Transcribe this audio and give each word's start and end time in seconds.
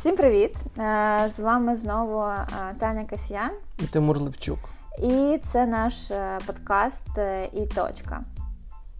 Всім 0.00 0.16
привіт! 0.16 0.56
Е, 0.78 1.30
з 1.36 1.40
вами 1.40 1.76
знову 1.76 2.22
е, 2.22 2.46
Таня 2.78 3.04
Касьян 3.04 3.50
і 3.78 3.82
Тимур 3.82 4.18
Левчук. 4.18 4.58
І 5.02 5.40
це 5.44 5.66
наш 5.66 6.10
е, 6.10 6.38
подкаст 6.46 7.02
і 7.52 7.66
точка. 7.66 8.20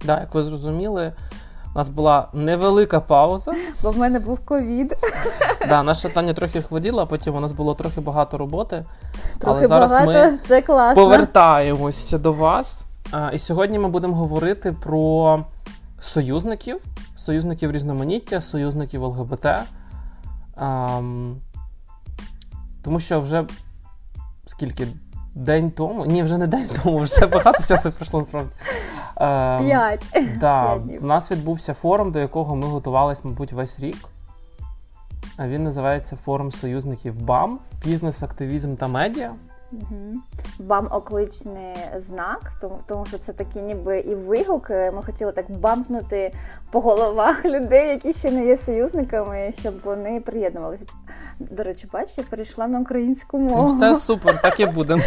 Да, 0.04 0.21
як 0.21 0.34
ви 0.34 0.43
зрозуміли, 0.43 1.12
у 1.75 1.79
нас 1.79 1.89
була 1.89 2.29
невелика 2.32 3.00
пауза. 3.00 3.52
Бо 3.82 3.90
в 3.90 3.98
мене 3.98 4.18
був 4.18 4.39
ковід. 4.46 4.96
Да, 5.68 5.82
Наша 5.82 6.08
Таня 6.08 6.34
трохи 6.34 6.62
хворіла, 6.62 7.07
потім 7.07 7.36
у 7.36 7.40
нас 7.40 7.53
було 7.53 7.75
трохи 7.75 8.00
багато 8.00 8.39
роботи. 8.39 8.85
Трохи 9.39 9.58
але 9.58 9.67
зараз 9.67 9.90
багато, 9.90 10.12
ми 10.12 10.39
це 10.48 10.62
класно. 10.62 11.03
повертаємося 11.03 12.18
до 12.18 12.32
вас. 12.32 12.86
І 13.32 13.39
сьогодні 13.39 13.79
ми 13.79 13.89
будемо 13.89 14.14
говорити 14.14 14.72
про 14.82 15.44
союзників, 16.00 16.80
союзників 17.17 17.72
різноманіття, 17.72 18.40
союзників 18.40 19.03
ЛГБТ. 19.03 19.46
Um, 20.57 21.36
тому 22.82 23.00
що 23.00 23.21
вже 23.21 23.45
скільки 24.46 24.86
день 25.35 25.71
тому, 25.71 26.07
ні, 26.07 26.22
вже 26.22 26.39
не 26.39 26.46
день 26.46 26.68
тому, 26.82 26.99
вже 26.99 27.27
багато 27.27 27.63
часу 27.64 27.93
пройшло 27.93 28.21
насправді. 28.21 28.50
Um, 29.17 29.58
П'ять. 29.58 30.11
Так, 30.41 30.79
У 31.00 31.07
нас 31.07 31.32
відбувся 31.32 31.75
форум, 31.75 32.12
до 32.12 32.19
якого 32.19 32.56
ми 32.56 32.67
готувалися, 32.67 33.22
мабуть, 33.25 33.53
весь 33.53 33.81
рік. 33.81 34.08
Він 35.39 35.64
називається 35.64 36.17
Форум 36.17 36.53
союзників 36.53 37.22
БАМ, 37.22 37.58
бізнес, 37.84 38.22
активізм 38.22 38.75
та 38.75 38.89
медіа. 38.89 39.33
Угу. 39.72 40.14
Бам 40.58 40.88
окличний 40.91 41.74
знак, 41.97 42.52
тому 42.60 42.78
тому 42.86 43.06
що 43.06 43.19
це 43.19 43.33
такі 43.33 43.60
ніби 43.60 44.00
і 44.00 44.14
вигук. 44.14 44.70
Ми 44.70 45.02
хотіли 45.06 45.33
так 45.33 45.50
бампнути 45.50 46.33
по 46.70 46.80
головах 46.80 47.44
людей, 47.44 47.88
які 47.88 48.12
ще 48.12 48.30
не 48.30 48.46
є 48.46 48.56
союзниками, 48.56 49.52
щоб 49.60 49.74
вони 49.84 50.20
приєднувалися. 50.20 50.84
До 51.38 51.62
речі, 51.62 51.88
бачиш, 51.92 52.18
я 52.18 52.24
перейшла 52.24 52.68
на 52.68 52.80
українську 52.80 53.38
мову. 53.38 53.62
Ну, 53.62 53.77
Все 53.77 53.94
супер, 53.94 54.42
так 54.42 54.60
і 54.60 54.66
будемо. 54.66 55.02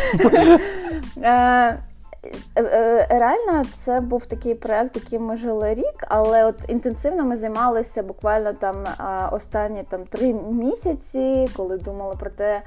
Е, 2.25 2.31
Е, 2.55 2.63
е, 2.63 3.07
реально, 3.19 3.65
це 3.75 4.01
був 4.01 4.25
такий 4.25 4.55
проект, 4.55 4.95
яким 4.95 5.25
ми 5.25 5.35
жили 5.35 5.73
рік, 5.73 6.05
але 6.07 6.45
от 6.45 6.55
інтенсивно 6.67 7.25
ми 7.25 7.35
займалися 7.35 8.03
буквально 8.03 8.53
там 8.53 8.75
останні 9.31 9.83
там 9.89 10.03
три 10.03 10.33
місяці, 10.33 11.49
коли 11.55 11.77
думали 11.77 12.15
про 12.19 12.29
те, 12.29 12.61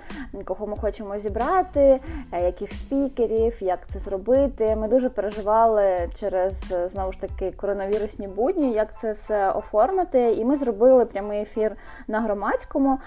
кого 0.44 0.66
ми 0.66 0.76
хочемо 0.76 1.18
зібрати, 1.18 2.00
е, 2.32 2.42
яких 2.42 2.72
спікерів, 2.72 3.62
як 3.62 3.86
це 3.88 3.98
зробити. 3.98 4.76
Ми 4.76 4.88
дуже 4.88 5.10
переживали 5.10 6.10
через 6.14 6.74
знову 6.86 7.12
ж 7.12 7.20
таки 7.20 7.50
коронавірусні 7.50 8.28
будні, 8.28 8.72
як 8.72 8.98
це 8.98 9.12
все 9.12 9.50
оформити. 9.50 10.32
І 10.32 10.44
ми 10.44 10.56
зробили 10.56 11.04
прямий 11.04 11.42
ефір 11.42 11.76
на 12.08 12.20
громадському. 12.20 12.98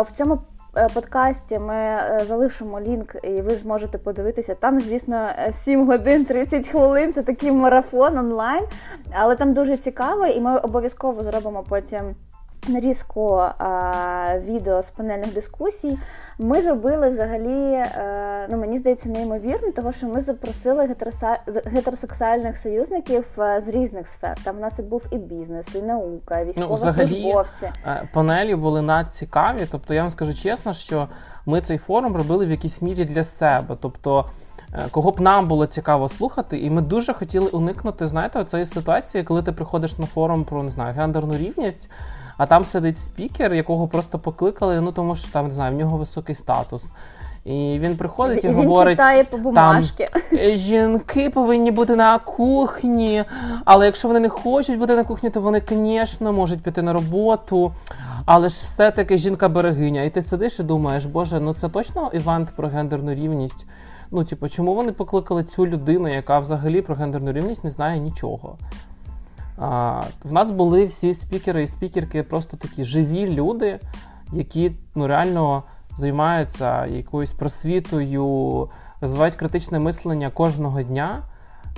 В 0.00 0.06
цьому 0.16 0.34
Е, 0.34 0.59
подкасті 0.94 1.58
ми 1.58 1.74
е, 1.74 2.24
залишимо 2.28 2.80
лінк, 2.80 3.16
і 3.22 3.40
ви 3.40 3.54
зможете 3.54 3.98
подивитися. 3.98 4.54
Там, 4.54 4.80
звісно, 4.80 5.28
7 5.64 5.86
годин 5.86 6.24
30 6.24 6.68
хвилин. 6.68 7.12
Це 7.12 7.22
такий 7.22 7.52
марафон 7.52 8.18
онлайн, 8.18 8.64
але 9.12 9.36
там 9.36 9.54
дуже 9.54 9.76
цікаво, 9.76 10.26
і 10.26 10.40
ми 10.40 10.56
обов'язково 10.56 11.22
зробимо 11.22 11.64
потім 11.68 12.14
нарізку 12.68 13.34
а, 13.58 14.38
відео 14.38 14.82
з 14.82 14.90
панельних 14.90 15.34
дискусій. 15.34 15.98
Ми 16.38 16.62
зробили 16.62 17.10
взагалі, 17.10 17.74
а, 17.74 18.00
е, 18.00 18.46
ну 18.50 18.58
мені 18.58 18.78
здається, 18.78 19.08
неймовірно, 19.08 19.72
тому 19.76 19.92
що 19.92 20.06
ми 20.06 20.20
запросили 20.20 20.86
гетероса... 20.86 21.38
гетеросексуальних 21.64 22.58
союзників 22.58 23.24
з 23.36 23.68
різних 23.68 24.08
сфер. 24.08 24.38
Там 24.44 24.56
в 24.56 24.60
нас 24.60 24.78
і 24.78 24.82
був 24.82 25.06
і 25.10 25.16
бізнес, 25.16 25.74
і 25.74 25.82
наука, 25.82 26.40
і 26.40 26.44
військовослужбовці. 26.44 27.70
Ну, 27.86 27.92
панелі 28.12 28.54
були 28.54 28.82
надцікаві. 28.82 29.66
Тобто, 29.70 29.94
я 29.94 30.00
вам 30.00 30.10
скажу 30.10 30.34
чесно, 30.34 30.72
що 30.72 31.08
ми 31.46 31.60
цей 31.60 31.78
форум 31.78 32.16
робили 32.16 32.46
в 32.46 32.50
якійсь 32.50 32.82
мірі 32.82 33.04
для 33.04 33.24
себе. 33.24 33.76
Тобто. 33.80 34.24
Е, 34.74 34.86
кого 34.90 35.10
б 35.10 35.20
нам 35.20 35.48
було 35.48 35.66
цікаво 35.66 36.08
слухати, 36.08 36.58
і 36.58 36.70
ми 36.70 36.82
дуже 36.82 37.12
хотіли 37.12 37.48
уникнути, 37.48 38.06
знаєте, 38.06 38.44
цієї 38.44 38.66
ситуації, 38.66 39.24
коли 39.24 39.42
ти 39.42 39.52
приходиш 39.52 39.98
на 39.98 40.06
форум 40.06 40.44
про 40.44 40.62
не 40.62 40.70
знаю 40.70 40.94
гендерну 40.94 41.36
рівність, 41.36 41.90
а 42.40 42.46
там 42.46 42.64
сидить 42.64 42.98
спікер, 42.98 43.54
якого 43.54 43.88
просто 43.88 44.18
покликали, 44.18 44.80
ну 44.80 44.92
тому 44.92 45.16
що 45.16 45.32
там 45.32 45.48
не 45.48 45.54
знаю, 45.54 45.74
в 45.74 45.78
нього 45.78 45.96
високий 45.96 46.34
статус. 46.34 46.92
І 47.44 47.78
він 47.80 47.96
приходить 47.96 48.44
і, 48.44 48.46
і 48.46 48.50
говорить, 48.50 48.98
читає 48.98 49.24
по 49.24 49.38
бумажки. 49.38 50.08
Там, 50.12 50.38
«Е, 50.38 50.56
жінки 50.56 51.30
повинні 51.30 51.70
бути 51.70 51.96
на 51.96 52.18
кухні, 52.18 53.24
але 53.64 53.86
якщо 53.86 54.08
вони 54.08 54.20
не 54.20 54.28
хочуть 54.28 54.78
бути 54.78 54.96
на 54.96 55.04
кухні, 55.04 55.30
то 55.30 55.40
вони, 55.40 55.62
звісно, 55.68 56.32
можуть 56.32 56.62
піти 56.62 56.82
на 56.82 56.92
роботу. 56.92 57.72
Але 58.26 58.48
ж 58.48 58.62
все-таки 58.64 59.18
жінка-берегиня. 59.18 60.02
І 60.02 60.10
ти 60.10 60.22
сидиш 60.22 60.60
і 60.60 60.62
думаєш, 60.62 61.04
боже, 61.04 61.40
ну 61.40 61.54
це 61.54 61.68
точно 61.68 62.10
івент 62.14 62.48
про 62.56 62.68
гендерну 62.68 63.14
рівність. 63.14 63.66
Ну, 64.10 64.24
типу, 64.24 64.48
чому 64.48 64.74
вони 64.74 64.92
покликали 64.92 65.44
цю 65.44 65.66
людину, 65.66 66.08
яка 66.08 66.38
взагалі 66.38 66.82
про 66.82 66.94
гендерну 66.94 67.32
рівність 67.32 67.64
не 67.64 67.70
знає 67.70 68.00
нічого? 68.00 68.56
А, 69.58 70.02
В 70.24 70.32
нас 70.32 70.50
були 70.50 70.84
всі 70.84 71.14
спікери 71.14 71.62
і 71.62 71.66
спікерки 71.66 72.22
просто 72.22 72.56
такі 72.56 72.84
живі 72.84 73.26
люди, 73.26 73.78
які 74.32 74.72
ну, 74.94 75.06
реально 75.06 75.62
займаються 75.96 76.86
якоюсь 76.86 77.32
просвітою, 77.32 78.68
розвивають 79.00 79.36
критичне 79.36 79.78
мислення 79.78 80.30
кожного 80.30 80.82
дня, 80.82 81.22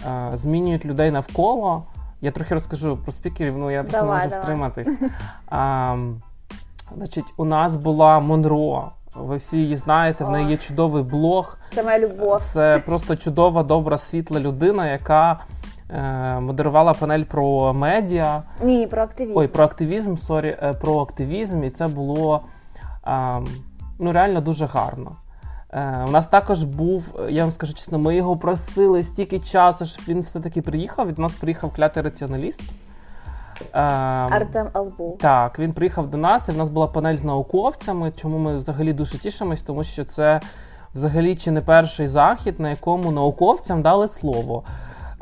а, 0.08 0.30
змінюють 0.36 0.84
людей 0.84 1.10
навколо. 1.10 1.82
Я 2.20 2.30
трохи 2.30 2.54
розкажу 2.54 2.96
про 2.96 3.12
спікерів, 3.12 3.58
ну 3.58 3.70
я 3.70 3.82
просто 3.82 4.06
не 4.06 4.12
можу 4.12 4.28
давай. 4.28 4.42
втриматись. 4.42 4.98
А, 5.48 5.96
Значить, 6.96 7.34
у 7.36 7.44
нас 7.44 7.76
була 7.76 8.20
Монро. 8.20 8.90
Ви 9.16 9.36
всі 9.36 9.58
її 9.58 9.76
знаєте, 9.76 10.24
в 10.24 10.30
неї 10.30 10.50
є 10.50 10.56
чудовий 10.56 11.02
блог. 11.02 11.58
Це 11.74 11.82
моя 11.82 11.98
любов. 11.98 12.42
Це 12.44 12.82
просто 12.86 13.16
чудова, 13.16 13.62
добра, 13.62 13.98
світла 13.98 14.40
людина, 14.40 14.90
яка 14.90 15.32
е, 15.32 15.36
модерувала 16.40 16.94
панель 16.94 17.24
про 17.24 17.74
медіа. 17.74 18.42
Ні, 18.62 18.86
про 18.86 19.02
активізм. 19.02 19.38
Ой, 19.38 19.48
про 19.48 19.64
активізм, 19.64 20.16
sorry, 20.16 20.56
е, 20.62 20.72
про 20.72 21.00
активізм, 21.00 21.64
і 21.64 21.70
це 21.70 21.88
було 21.88 22.40
е, 23.06 23.40
ну, 23.98 24.12
реально 24.12 24.40
дуже 24.40 24.66
гарно. 24.66 25.16
Е, 25.72 26.04
У 26.08 26.10
нас 26.10 26.26
також 26.26 26.64
був, 26.64 27.20
я 27.28 27.42
вам 27.42 27.50
скажу 27.50 27.74
чесно, 27.74 27.98
ми 27.98 28.16
його 28.16 28.36
просили 28.36 29.02
стільки 29.02 29.38
часу, 29.38 29.84
щоб 29.84 30.04
він 30.08 30.20
все-таки 30.20 30.62
приїхав. 30.62 31.08
Від 31.08 31.18
нас 31.18 31.32
приїхав 31.32 31.72
клятий 31.74 32.02
раціоналіст. 32.02 32.62
Ем, 33.72 33.82
Артем 34.32 34.68
Албу. 34.72 35.16
Так, 35.20 35.58
він 35.58 35.72
приїхав 35.72 36.10
до 36.10 36.16
нас, 36.16 36.48
і 36.48 36.52
в 36.52 36.56
нас 36.56 36.68
була 36.68 36.86
панель 36.86 37.16
з 37.16 37.24
науковцями, 37.24 38.12
чому 38.16 38.38
ми 38.38 38.58
взагалі 38.58 38.92
дуже 38.92 39.18
тішимось, 39.18 39.62
тому 39.62 39.84
що 39.84 40.04
це 40.04 40.40
взагалі 40.94 41.36
чи 41.36 41.50
не 41.50 41.60
перший 41.60 42.06
захід, 42.06 42.60
на 42.60 42.70
якому 42.70 43.10
науковцям 43.10 43.82
дали 43.82 44.08
слово. 44.08 44.62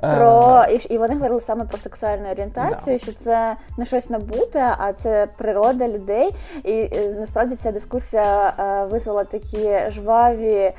Про 0.00 0.64
е, 0.68 0.72
і 0.74 0.94
і 0.94 0.98
вони 0.98 1.14
говорили 1.14 1.40
саме 1.40 1.64
про 1.64 1.78
сексуальну 1.78 2.30
орієнтацію, 2.30 2.98
да. 2.98 3.04
що 3.04 3.12
це 3.12 3.56
не 3.78 3.86
щось 3.86 4.10
набуте, 4.10 4.74
а 4.78 4.92
це 4.92 5.28
природа 5.38 5.88
людей. 5.88 6.30
І, 6.64 6.72
і 6.72 7.14
насправді 7.18 7.56
ця 7.56 7.72
дискусія 7.72 8.52
е, 8.58 8.84
визвала 8.84 9.24
такі 9.24 9.90
жваві 9.90 10.54
е, 10.54 10.74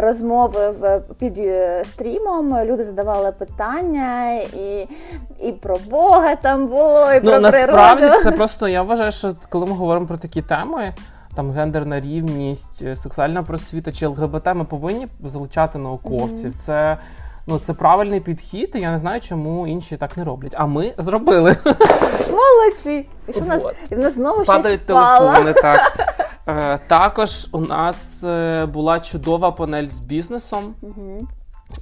розмови 0.00 0.70
в 0.70 1.00
під 1.18 1.38
стрімом. 1.84 2.64
Люди 2.64 2.84
задавали 2.84 3.32
питання, 3.32 4.32
і 4.34 4.88
і 5.40 5.52
про 5.52 5.76
Бога 5.90 6.36
там 6.36 6.66
було, 6.66 7.12
і 7.12 7.20
ну, 7.22 7.30
про 7.30 7.40
насправді 7.40 8.02
природу. 8.02 8.22
це 8.22 8.32
просто 8.32 8.68
я 8.68 8.82
вважаю, 8.82 9.10
що 9.10 9.32
коли 9.48 9.66
ми 9.66 9.72
говоримо 9.72 10.06
про 10.06 10.16
такі 10.16 10.42
теми. 10.42 10.94
Там 11.36 11.50
гендерна 11.50 12.00
рівність, 12.00 12.98
сексуальна 12.98 13.42
просвіта 13.42 13.92
чи 13.92 14.06
ЛГБТ, 14.06 14.46
ми 14.54 14.64
повинні 14.64 15.08
залучати 15.24 15.78
науковців. 15.78 16.50
Mm-hmm. 16.50 16.58
Це 16.58 16.98
Ну, 17.50 17.58
це 17.58 17.74
правильний 17.74 18.20
підхід, 18.20 18.70
і 18.74 18.80
я 18.80 18.92
не 18.92 18.98
знаю, 18.98 19.20
чому 19.20 19.66
інші 19.66 19.96
так 19.96 20.16
не 20.16 20.24
роблять. 20.24 20.54
А 20.56 20.66
ми 20.66 20.94
зробили. 20.98 21.56
Молодці! 22.30 23.06
І 23.28 23.32
що 23.32 23.40
в 23.40 23.46
нас 23.46 23.62
і 23.90 23.94
в 23.94 23.98
нас 23.98 24.14
знову 24.14 24.44
Падають 24.44 24.80
щось 24.80 24.96
телефони. 24.96 25.52
Так 25.52 26.14
Е, 26.46 26.78
також 26.86 27.48
у 27.52 27.60
нас 27.60 28.24
е, 28.24 28.66
була 28.66 29.00
чудова 29.00 29.52
панель 29.52 29.88
з 29.88 30.00
бізнесом. 30.00 30.74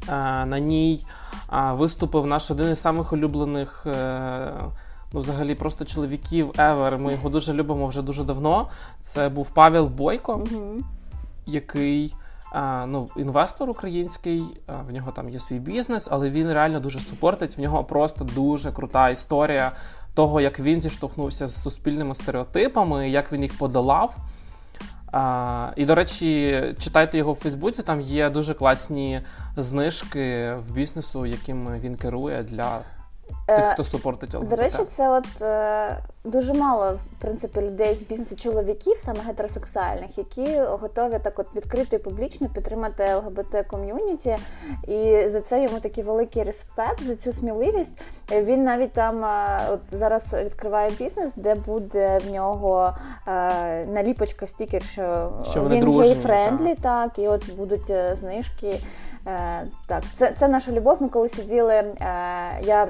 Е, 0.08 0.12
на 0.46 0.58
ній 0.58 1.06
е, 1.52 1.72
виступив 1.72 2.26
наш 2.26 2.50
один 2.50 2.72
із 2.72 2.80
самих 2.80 3.12
улюблених. 3.12 3.86
Е, 3.86 4.52
Ну, 5.12 5.20
взагалі, 5.20 5.54
просто 5.54 5.84
чоловіків 5.84 6.50
ever. 6.50 6.98
Ми 6.98 7.12
його 7.12 7.28
дуже 7.28 7.52
любимо 7.52 7.86
вже 7.86 8.02
дуже 8.02 8.24
давно. 8.24 8.68
Це 9.00 9.28
був 9.28 9.50
Павел 9.50 9.86
Бойко, 9.86 10.34
угу. 10.34 10.84
який 11.46 12.14
ну, 12.86 13.08
інвестор 13.16 13.70
український, 13.70 14.42
в 14.88 14.92
нього 14.92 15.12
там 15.12 15.28
є 15.28 15.40
свій 15.40 15.58
бізнес, 15.58 16.08
але 16.10 16.30
він 16.30 16.52
реально 16.52 16.80
дуже 16.80 17.00
супортить. 17.00 17.58
В 17.58 17.60
нього 17.60 17.84
просто 17.84 18.24
дуже 18.24 18.72
крута 18.72 19.10
історія 19.10 19.72
того, 20.14 20.40
як 20.40 20.60
він 20.60 20.82
зіштовхнувся 20.82 21.46
з 21.46 21.62
суспільними 21.62 22.14
стереотипами, 22.14 23.10
як 23.10 23.32
він 23.32 23.42
їх 23.42 23.58
подолав. 23.58 24.16
А, 25.12 25.72
І, 25.76 25.84
до 25.84 25.94
речі, 25.94 26.62
читайте 26.78 27.18
його 27.18 27.32
в 27.32 27.36
Фейсбуці, 27.36 27.82
там 27.82 28.00
є 28.00 28.30
дуже 28.30 28.54
класні 28.54 29.20
знижки 29.56 30.54
в 30.54 30.72
бізнесу, 30.72 31.26
яким 31.26 31.78
він 31.80 31.96
керує 31.96 32.42
для 32.42 32.78
тих, 33.46 33.72
хто 33.72 33.84
супортить 33.84 34.34
ЛГБТ? 34.34 34.48
До 34.48 34.56
речі, 34.56 34.84
це 34.88 35.08
от 35.08 35.42
е, 35.42 35.96
дуже 36.24 36.54
мало 36.54 36.92
в 36.92 37.20
принципі 37.20 37.60
людей 37.60 37.94
з 37.94 38.02
бізнесу 38.02 38.36
чоловіків, 38.36 38.96
саме 38.98 39.20
гетеросексуальних, 39.20 40.18
які 40.18 40.60
готові 40.60 41.18
так 41.22 41.38
от 41.38 41.46
відкрито 41.56 41.96
і 41.96 41.98
публічно 41.98 42.48
підтримати 42.48 43.14
ЛГБТ 43.14 43.66
ком'юніті. 43.70 44.36
І 44.88 45.28
за 45.28 45.40
це 45.40 45.62
йому 45.62 45.80
такий 45.80 46.04
великий 46.04 46.42
респект 46.42 47.02
за 47.02 47.16
цю 47.16 47.32
сміливість. 47.32 47.94
Він 48.30 48.64
навіть 48.64 48.92
там 48.92 49.24
е, 49.24 49.60
от 49.70 49.80
зараз 49.92 50.32
відкриває 50.32 50.90
бізнес, 50.90 51.32
де 51.36 51.54
буде 51.54 52.18
в 52.18 52.30
нього 52.30 52.94
е, 53.28 53.86
наліпочка 53.86 54.46
стікер, 54.46 54.82
що, 54.82 55.32
Що 55.50 55.68
він 55.68 56.00
gay-friendly, 56.00 56.74
так, 56.74 57.18
і 57.18 57.28
от 57.28 57.54
будуть 57.54 57.90
е, 57.90 58.16
знижки. 58.16 58.80
Е, 59.26 59.66
так, 59.86 60.02
це, 60.14 60.32
це 60.36 60.48
наша 60.48 60.72
любов. 60.72 61.02
Ми 61.02 61.08
коли 61.08 61.28
сиділи. 61.28 61.74
Е, 61.74 61.94
я 62.62 62.88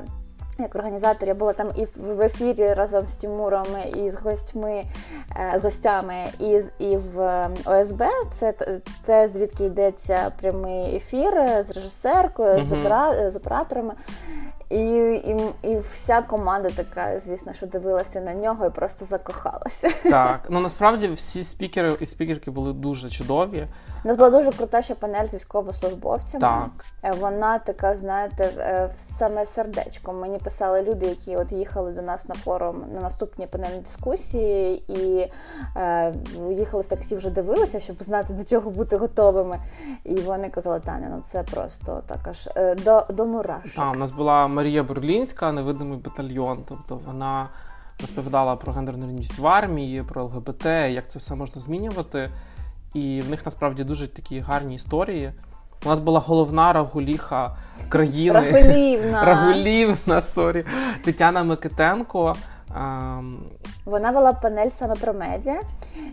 як 0.59 0.75
організатор 0.75 1.29
я 1.29 1.35
була 1.35 1.53
там 1.53 1.71
і 1.77 1.87
в 1.97 2.21
ефірі 2.21 2.75
разом 2.75 3.09
з 3.09 3.13
Тимуром, 3.13 3.67
і 3.97 4.11
з 4.11 4.15
гостьми, 4.15 4.85
е, 5.37 5.59
з 5.59 5.63
гостями, 5.63 6.15
і 6.41 6.61
і 6.79 6.97
в 6.97 7.49
ОСБ. 7.65 8.03
Це 8.33 8.55
те, 9.05 9.29
звідки 9.29 9.65
йдеться 9.65 10.33
прямий 10.41 10.97
ефір 10.97 11.33
з 11.69 11.71
режисеркою, 11.71 12.63
з, 12.63 12.73
опера, 12.73 13.31
з 13.31 13.37
операторами. 13.37 13.95
І, 14.71 14.79
і 15.27 15.37
і, 15.63 15.79
вся 15.79 16.23
команда 16.23 16.71
така, 16.71 17.21
звісно, 17.21 17.53
що 17.53 17.67
дивилася 17.67 18.21
на 18.21 18.35
нього 18.35 18.67
і 18.67 18.71
просто 18.71 19.05
закохалася. 19.05 19.89
Так, 20.11 20.41
ну 20.49 20.61
насправді 20.61 21.09
всі 21.09 21.43
спікери 21.43 21.97
і 22.01 22.07
спікерки 22.07 22.51
були 22.51 22.73
дуже 22.73 23.11
чудові. 23.11 23.67
У 24.05 24.09
нас 24.09 24.17
була 24.17 24.31
дуже 24.31 24.53
крута 24.53 24.83
ще 24.83 24.95
панель 24.95 25.27
з 25.27 25.35
військовослужбовцями. 25.35 26.41
Так. 26.41 26.85
Е, 27.03 27.13
вона 27.21 27.59
така, 27.59 27.95
знаєте, 27.95 28.51
е, 28.59 28.91
саме 29.19 29.47
сердечко. 29.47 30.13
Мені 30.13 30.39
писали 30.39 30.83
люди, 30.83 31.07
які 31.07 31.37
от 31.37 31.53
їхали 31.53 31.93
до 31.93 32.03
нас 32.03 32.29
на 32.29 32.35
форум 32.35 32.85
на 32.95 33.01
наступні 33.01 33.47
панельні 33.47 33.81
дискусії, 33.81 34.83
і 34.93 35.31
е, 35.77 36.15
їхали 36.51 36.83
в 36.83 36.87
таксі, 36.87 37.17
вже 37.17 37.31
дивилися, 37.31 37.81
щоб 37.81 38.03
знати 38.03 38.33
до 38.33 38.45
чого 38.45 38.71
бути 38.71 38.97
готовими. 38.97 39.59
І 40.05 40.15
вони 40.15 40.49
казали, 40.49 40.81
Таня, 40.81 41.09
ну 41.11 41.23
це 41.27 41.43
просто 41.43 42.03
так 42.07 42.29
аж 42.29 42.49
е, 42.57 42.75
до 42.75 43.07
до 43.09 43.27
мурашок. 43.27 43.75
Так, 43.77 43.95
у 43.95 43.99
нас 43.99 44.11
була 44.11 44.49
Марія 44.57 44.83
Берлінська, 44.83 45.53
невидимий 45.53 45.99
батальйон. 45.99 46.59
Тобто 46.69 47.01
вона 47.07 47.49
розповідала 48.01 48.57
про 48.57 48.73
гендерну 48.73 49.07
рівність 49.07 49.39
в 49.39 49.47
армії, 49.47 50.03
про 50.03 50.25
ЛГБТ, 50.25 50.65
як 50.67 51.11
це 51.11 51.19
все 51.19 51.35
можна 51.35 51.61
змінювати. 51.61 52.31
І 52.95 53.21
в 53.27 53.31
них 53.31 53.45
насправді 53.45 53.85
дуже 53.85 54.09
такі 54.09 54.41
гарні 54.41 54.75
історії. 54.75 55.33
У 55.85 55.89
нас 55.89 55.99
була 55.99 56.21
головна 56.21 56.73
рагуліха 56.73 57.57
країни 57.89 58.33
Рагулівна, 58.33 59.25
Рагулівна, 59.25 60.21
sorry, 60.21 60.65
Тетяна 61.05 61.45
Микитенко. 61.45 62.37
Вона 63.85 64.11
вела 64.11 64.33
панель 64.33 64.71
саме 64.71 64.95
про 64.95 65.15
медіа. 65.15 65.61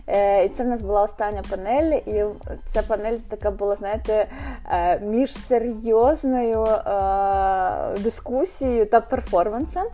Е, 0.06 0.44
і 0.44 0.48
це 0.48 0.64
в 0.64 0.66
нас 0.66 0.82
була 0.82 1.02
остання 1.02 1.42
панель, 1.50 1.92
і 2.06 2.24
ця 2.66 2.82
панель 2.82 3.16
така 3.28 3.50
була, 3.50 3.76
знаєте, 3.76 4.26
е, 4.70 5.00
між 5.00 5.32
серйозною 5.32 6.64
е, 6.64 7.98
дискусією 7.98 8.86
та 8.86 9.00
перформансом. 9.00 9.84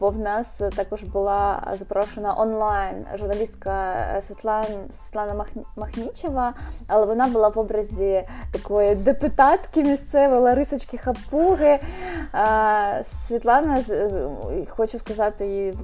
Бо 0.00 0.10
в 0.10 0.18
нас 0.18 0.62
також 0.76 1.02
була 1.02 1.62
запрошена 1.72 2.34
онлайн 2.38 3.06
журналістка 3.18 3.96
Світлана 4.22 4.66
Світлана 5.04 5.44
Махнічева, 5.76 6.54
але 6.86 7.06
вона 7.06 7.26
була 7.26 7.48
в 7.48 7.58
образі 7.58 8.24
такої 8.52 8.94
депутатки 8.94 9.82
місцевої 9.82 10.40
Ларисочки 10.40 10.98
Хапуги. 10.98 11.80
Світлана 13.28 13.82
хочу 14.68 14.98
сказати 14.98 15.46
їй 15.46 15.74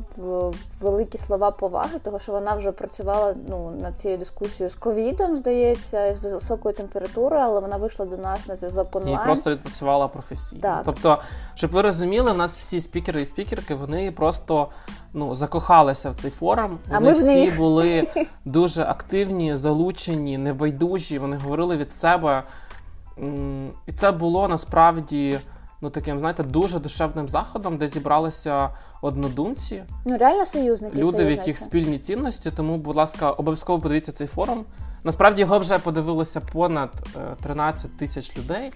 великі 0.80 1.18
слова 1.18 1.50
поваги, 1.50 1.98
тому 2.02 2.18
що 2.18 2.32
вона 2.32 2.54
вже 2.54 2.72
працювала 2.72 3.34
ну, 3.48 3.70
над 3.80 3.98
цією 3.98 4.18
дискусією 4.18 4.70
з 4.70 4.74
ковідом, 4.74 5.36
здається, 5.36 6.14
з 6.14 6.32
високою 6.32 6.74
температурою, 6.74 7.42
але 7.42 7.60
вона 7.60 7.76
вийшла 7.76 8.06
до 8.06 8.16
нас 8.16 8.48
на 8.48 8.56
зв'язок 8.56 8.96
онлайн. 8.96 9.18
І 9.22 9.24
просто 9.24 9.50
відпрацювала 9.50 10.08
професійно. 10.08 10.62
Так. 10.62 10.82
Тобто, 10.84 11.18
щоб 11.54 11.70
ви 11.70 11.82
розуміли, 11.82 12.30
у 12.30 12.34
нас 12.34 12.56
всі 12.56 12.80
спікери 12.80 13.23
і 13.24 13.26
спікерки 13.26 13.74
вони 13.74 14.12
просто 14.12 14.68
ну, 15.12 15.34
закохалися 15.34 16.10
в 16.10 16.14
цей 16.14 16.30
форум. 16.30 16.78
А 16.90 16.94
вони 16.98 17.06
ми 17.06 17.12
всі 17.12 17.50
були 17.50 18.08
дуже 18.44 18.82
активні, 18.82 19.56
залучені, 19.56 20.38
небайдужі. 20.38 21.18
Вони 21.18 21.36
говорили 21.36 21.76
від 21.76 21.92
себе. 21.92 22.42
І 23.86 23.92
це 23.92 24.12
було 24.12 24.48
насправді 24.48 25.38
ну 25.80 25.90
таким, 25.90 26.18
знаєте, 26.18 26.42
дуже 26.42 26.78
душевним 26.78 27.28
заходом, 27.28 27.76
де 27.76 27.86
зібралися 27.88 28.70
однодумці. 29.02 29.82
Ну, 30.06 30.18
реально 30.18 30.46
союзники. 30.46 30.96
Люди, 30.96 31.24
в 31.24 31.30
яких 31.30 31.58
спільні 31.58 31.98
цінності. 31.98 32.50
Тому, 32.56 32.78
будь 32.78 32.96
ласка, 32.96 33.30
обов'язково 33.30 33.80
подивіться 33.80 34.12
цей 34.12 34.26
форум. 34.26 34.64
Насправді 35.04 35.40
його 35.40 35.58
вже 35.58 35.78
подивилося 35.78 36.40
понад 36.40 36.90
13 37.42 37.86
е, 37.86 37.98
тисяч 37.98 38.38
людей. 38.38 38.72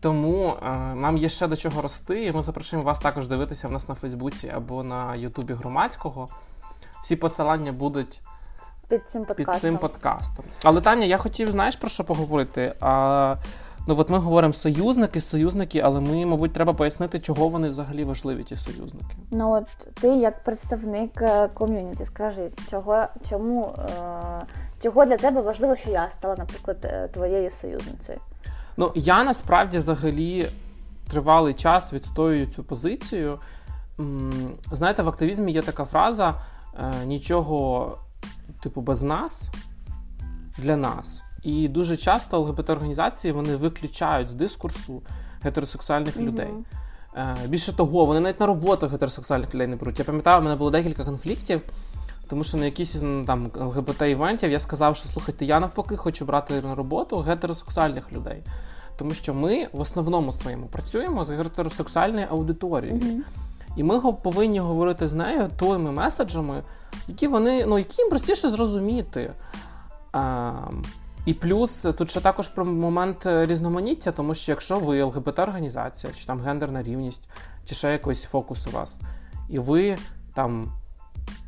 Тому 0.00 0.54
е, 0.62 0.70
нам 0.94 1.16
є 1.16 1.28
ще 1.28 1.46
до 1.46 1.56
чого 1.56 1.82
рости, 1.82 2.24
і 2.24 2.32
ми 2.32 2.42
запрошуємо 2.42 2.86
вас 2.86 2.98
також 2.98 3.26
дивитися 3.26 3.68
в 3.68 3.72
нас 3.72 3.88
на 3.88 3.94
Фейсбуці 3.94 4.52
або 4.56 4.82
на 4.82 5.14
Ютубі 5.14 5.54
громадського. 5.54 6.28
Всі 7.02 7.16
посилання 7.16 7.72
будуть 7.72 8.20
під 8.88 9.10
цим 9.10 9.24
подкастом. 9.24 9.54
Під 9.54 9.60
цим 9.60 9.78
подкастом. 9.78 10.44
Але 10.62 10.80
Таня, 10.80 11.06
я 11.06 11.18
хотів, 11.18 11.50
знаєш, 11.50 11.76
про 11.76 11.88
що 11.88 12.04
поговорити? 12.04 12.74
А, 12.80 13.36
Ну 13.90 13.94
от 13.98 14.10
ми 14.10 14.18
говоримо 14.18 14.52
союзники, 14.52 15.20
союзники, 15.20 15.80
але 15.80 16.00
ми, 16.00 16.26
мабуть, 16.26 16.52
треба 16.52 16.72
пояснити, 16.72 17.18
чого 17.18 17.48
вони 17.48 17.68
взагалі 17.68 18.04
важливі, 18.04 18.42
ті 18.42 18.56
союзники. 18.56 19.16
Ну 19.30 19.52
от 19.52 19.94
ти 19.94 20.08
як 20.08 20.44
представник 20.44 21.22
е, 21.22 21.48
ком'юніті, 21.48 22.04
скажи, 22.04 22.50
чого 22.70 23.04
чому 23.30 23.74
е, 23.78 24.46
чого 24.82 25.04
для 25.04 25.16
тебе 25.16 25.40
важливо, 25.40 25.76
що 25.76 25.90
я 25.90 26.10
стала, 26.10 26.34
наприклад, 26.38 26.76
е, 26.84 27.08
твоєю 27.08 27.50
союзницею? 27.50 28.20
Ну 28.78 28.92
я 28.94 29.24
насправді 29.24 29.78
взагалі 29.78 30.48
тривалий 31.10 31.54
час 31.54 31.92
відстоюю 31.92 32.46
цю 32.46 32.64
позицію. 32.64 33.38
Знаєте, 34.72 35.02
в 35.02 35.08
активізмі 35.08 35.52
є 35.52 35.62
така 35.62 35.84
фраза: 35.84 36.34
нічого, 37.06 37.98
типу, 38.62 38.80
без 38.80 39.02
нас 39.02 39.50
для 40.58 40.76
нас. 40.76 41.22
І 41.42 41.68
дуже 41.68 41.96
часто 41.96 42.40
ЛГБТ-організації 42.40 43.32
вони 43.32 43.56
виключають 43.56 44.30
з 44.30 44.34
дискурсу 44.34 45.02
гетеросексуальних 45.42 46.16
mm-hmm. 46.16 46.24
людей. 46.24 46.50
Е, 47.16 47.36
більше 47.48 47.76
того, 47.76 48.04
вони 48.04 48.20
навіть 48.20 48.40
на 48.40 48.46
роботу 48.46 48.88
гетеросексуальних 48.88 49.54
людей 49.54 49.66
не 49.66 49.76
беруть. 49.76 49.98
Я 49.98 50.04
пам'ятаю, 50.04 50.40
у 50.40 50.44
мене 50.44 50.56
було 50.56 50.70
декілька 50.70 51.04
конфліктів, 51.04 51.62
тому 52.28 52.44
що 52.44 52.58
на 52.58 52.64
якійсь 52.64 53.00
там 53.26 53.50
ЛГБТ-івентів 53.54 54.50
я 54.50 54.58
сказав, 54.58 54.96
що 54.96 55.08
слухайте, 55.08 55.44
я 55.44 55.60
навпаки 55.60 55.96
хочу 55.96 56.24
брати 56.24 56.62
на 56.62 56.74
роботу 56.74 57.18
гетеросексуальних 57.18 58.12
людей. 58.12 58.42
Тому 58.98 59.14
що 59.14 59.34
ми 59.34 59.68
в 59.72 59.80
основному 59.80 60.32
своєму 60.32 60.66
працюємо 60.66 61.24
з 61.24 61.30
гетеросексуальною 61.30 62.26
аудиторією. 62.30 63.00
Mm-hmm. 63.00 63.20
І 63.76 63.82
ми 63.82 64.12
повинні 64.12 64.60
говорити 64.60 65.08
з 65.08 65.14
нею 65.14 65.50
тими 65.58 65.92
меседжами, 65.92 66.62
які 67.08 67.26
вони, 67.26 67.66
ну, 67.66 67.78
які 67.78 68.02
їм 68.02 68.10
простіше 68.10 68.48
зрозуміти. 68.48 69.32
А, 70.12 70.52
і 71.26 71.34
плюс 71.34 71.86
тут 71.98 72.10
ще 72.10 72.20
також 72.20 72.48
про 72.48 72.64
момент 72.64 73.26
е, 73.26 73.46
різноманіття, 73.46 74.12
тому 74.12 74.34
що 74.34 74.52
якщо 74.52 74.78
ви 74.78 75.02
ЛГБТ-організація, 75.02 76.12
чи 76.12 76.26
там 76.26 76.40
гендерна 76.40 76.82
рівність, 76.82 77.30
чи 77.64 77.74
ще 77.74 77.92
якийсь 77.92 78.24
фокус 78.24 78.66
у 78.66 78.70
вас, 78.70 78.98
і 79.48 79.58
ви 79.58 79.98
там 80.34 80.72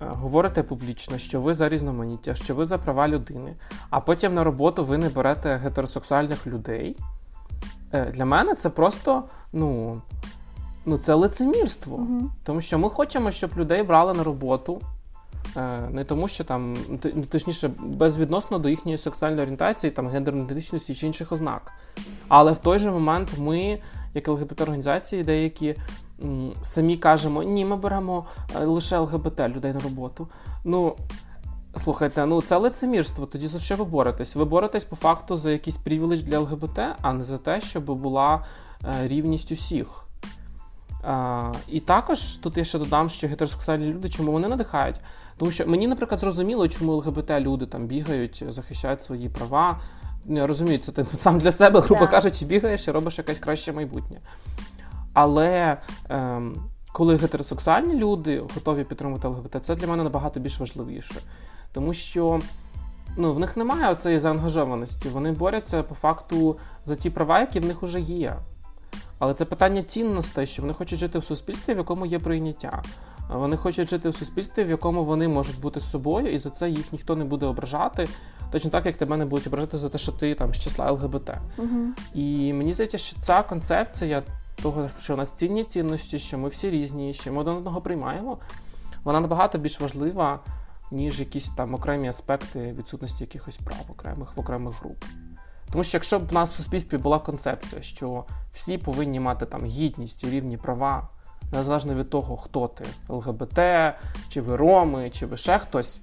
говорите 0.01 0.63
публічно, 0.63 1.19
що 1.19 1.41
ви 1.41 1.55
за 1.55 1.69
різноманіття, 1.69 2.35
що 2.35 2.55
ви 2.55 2.65
за 2.65 2.79
права 2.79 3.09
людини, 3.09 3.55
а 3.91 4.01
потім 4.01 4.35
на 4.35 4.45
роботу 4.45 4.85
ви 4.85 4.99
не 4.99 5.09
берете 5.09 5.57
гетеросексуальних 5.57 6.47
людей. 6.47 6.97
Е, 7.93 8.11
для 8.11 8.25
мене 8.25 8.55
це 8.55 8.71
просто, 8.71 9.25
ну, 9.53 10.01
ну 10.87 10.99
це 10.99 11.15
лицемірство. 11.15 11.97
Угу. 11.97 12.31
Тому 12.45 12.61
що 12.61 12.79
ми 12.79 12.91
хочемо, 12.91 13.31
щоб 13.31 13.51
людей 13.57 13.83
брали 13.83 14.15
на 14.15 14.23
роботу. 14.23 14.81
Е, 15.57 15.89
не 15.91 16.05
тому, 16.05 16.29
що 16.29 16.45
там 16.45 16.77
ну, 17.15 17.25
точніше 17.25 17.71
безвідносно 17.79 18.59
до 18.59 18.69
їхньої 18.69 18.99
сексуальної 18.99 19.43
орієнтації, 19.43 19.91
там 19.91 20.09
гендерної 20.09 20.45
ідентичності 20.45 20.95
чи 20.95 21.07
інших 21.07 21.33
ознак. 21.33 21.73
Але 22.29 22.53
в 22.53 22.59
той 22.59 22.79
же 22.79 22.91
момент 22.91 23.29
ми, 23.39 23.79
як 24.15 24.29
ЛГБТ-організації, 24.29 25.25
деякі 25.25 25.77
самі 26.63 26.97
кажемо, 26.97 27.43
ні, 27.43 27.65
ми 27.65 27.77
беремо 27.77 28.27
е, 28.57 28.65
лише 28.65 28.99
ЛГБТ 28.99 29.41
людей 29.41 29.73
на 29.73 29.81
роботу. 29.81 30.29
Ну. 30.65 30.97
Слухайте, 31.77 32.27
ну 32.27 32.43
це 32.43 32.57
лицемірство. 32.57 33.27
Тоді 33.27 33.47
за 33.47 33.59
що 33.59 33.77
ви 33.77 33.85
боретесь? 33.85 34.37
Ви 34.37 34.45
боретесь 34.45 34.85
по 34.85 34.97
факту 34.97 35.37
за 35.37 35.51
якийсь 35.51 35.77
привіледж 35.77 36.23
для 36.23 36.39
ЛГБТ, 36.39 36.79
а 37.03 37.13
не 37.13 37.25
за 37.25 37.39
те, 37.39 37.61
щоб 37.61 37.85
була 37.85 38.45
е, 38.85 39.09
рівність 39.09 39.53
усіх. 39.53 40.05
А, 41.05 41.53
І 41.69 41.81
також 41.81 42.21
тут 42.23 42.57
я 42.57 42.65
ще 42.65 42.79
додам, 42.79 43.09
що 43.09 43.29
гетеросексуальні 43.29 43.87
люди, 43.87 44.09
чому 44.09 44.33
вони 44.33 44.49
надихають? 44.49 45.01
Тому 45.37 45.53
що 45.53 45.67
мені, 45.67 45.87
наприклад, 45.87 46.21
зрозуміло, 46.21 46.69
чому 46.69 46.93
ЛГБТ 46.93 47.31
люди 47.31 47.67
там 47.67 47.87
бігають, 47.87 48.45
захищають 48.49 49.03
свої 49.03 49.29
права. 49.29 49.81
Я 50.27 50.47
розумію, 50.47 50.79
це 50.79 50.93
ти 50.93 51.05
сам 51.17 51.39
для 51.39 51.51
себе, 51.51 51.81
грубо 51.81 52.05
yeah. 52.05 52.11
кажучи, 52.11 52.45
бігаєш 52.45 52.89
і 52.89 52.91
робиш 52.91 53.19
якесь 53.19 53.39
краще 53.39 53.73
майбутнє. 53.73 54.21
Але 55.13 55.77
ем, 56.09 56.57
коли 56.93 57.17
гетеросексуальні 57.17 57.95
люди 57.95 58.43
готові 58.55 58.85
підтримувати 58.85 59.29
ЛГБТ, 59.29 59.65
це 59.65 59.75
для 59.75 59.87
мене 59.87 60.05
набагато 60.05 60.41
більш 60.41 60.61
важливіше. 60.61 61.15
Тому 61.73 61.95
що 61.95 62.41
ну, 63.17 63.35
в 63.35 63.39
них 63.39 63.57
немає 63.57 63.95
цієї 63.95 64.19
заангажованості. 64.19 65.09
Вони 65.09 65.33
борються 65.33 65.83
по 65.83 65.95
факту 65.95 66.57
за 66.85 66.95
ті 66.95 67.11
права, 67.11 67.41
які 67.41 67.61
в 67.61 67.65
них 67.65 67.83
вже 67.83 68.01
є. 68.01 68.37
Але 69.19 69.35
це 69.35 69.45
питання 69.45 69.83
цінностей, 69.83 70.47
що 70.47 70.63
вони 70.63 70.75
хочуть 70.75 70.99
жити 70.99 71.19
в 71.19 71.25
суспільстві, 71.25 71.75
в 71.75 71.77
якому 71.77 72.07
є 72.07 72.19
прийняття. 72.19 72.83
Вони 73.31 73.57
хочуть 73.57 73.91
жити 73.91 74.09
в 74.09 74.15
суспільстві, 74.15 74.65
в 74.65 74.71
якому 74.71 75.05
вони 75.05 75.29
можуть 75.29 75.61
бути 75.61 75.81
з 75.81 75.91
собою, 75.91 76.33
і 76.33 76.39
за 76.39 76.51
це 76.51 76.71
їх 76.71 76.93
ніхто 76.93 77.17
не 77.17 77.25
буде 77.25 77.47
ображати. 77.47 78.09
Точно 78.51 78.71
так, 78.71 78.87
як 78.87 78.97
тебе 78.97 79.17
не 79.17 79.25
будуть 79.25 79.47
ображати 79.47 79.79
за 79.79 79.89
те, 79.89 79.99
що 79.99 80.13
ти 80.13 80.35
там 80.35 80.55
з 80.55 80.59
числа 80.59 80.91
ЛГБТ. 80.91 81.31
Угу. 81.59 81.69
І 82.15 82.53
мені 82.53 82.73
здається, 82.73 82.99
що 82.99 83.21
ця 83.21 83.43
концепція 83.43 84.23
того, 84.63 84.91
що 84.99 85.15
у 85.15 85.17
нас 85.17 85.33
цінні 85.33 85.65
цінності, 85.65 86.19
що 86.19 86.39
ми 86.39 86.49
всі 86.49 86.71
різні, 86.71 87.15
що 87.15 87.33
ми 87.33 87.41
один 87.41 87.55
одного 87.55 87.81
приймаємо, 87.81 88.39
вона 89.05 89.21
набагато 89.21 89.59
більш 89.59 89.81
важлива, 89.81 90.41
ніж 90.91 91.21
якісь 91.21 91.51
там 91.51 91.75
окремі 91.75 92.09
аспекти 92.09 92.73
відсутності 92.79 93.25
якихось 93.25 93.57
прав 93.57 93.85
окремих 93.91 94.37
в 94.37 94.41
окремих 94.41 94.81
груп. 94.81 95.05
Тому 95.73 95.85
що 95.85 95.97
якщо 95.97 96.19
б 96.19 96.29
в 96.29 96.33
нас 96.33 96.53
в 96.53 96.57
суспільстві 96.57 96.99
була 96.99 97.19
концепція, 97.19 97.83
що 97.83 98.25
всі 98.53 98.79
повинні 98.79 99.21
мати 99.21 99.47
там 99.47 99.65
гідність 99.67 100.25
і 100.25 100.31
рівні 100.31 100.57
права, 100.57 101.09
незалежно 101.53 101.95
від 101.95 102.11
того, 102.11 102.37
хто 102.37 102.69
ти 102.69 102.85
ЛГБТ, 103.09 103.59
чи 104.29 104.41
ви 104.41 104.57
Роми, 104.57 105.11
чи 105.11 105.27
ви 105.27 105.37
ще 105.37 105.59
хтось, 105.59 106.03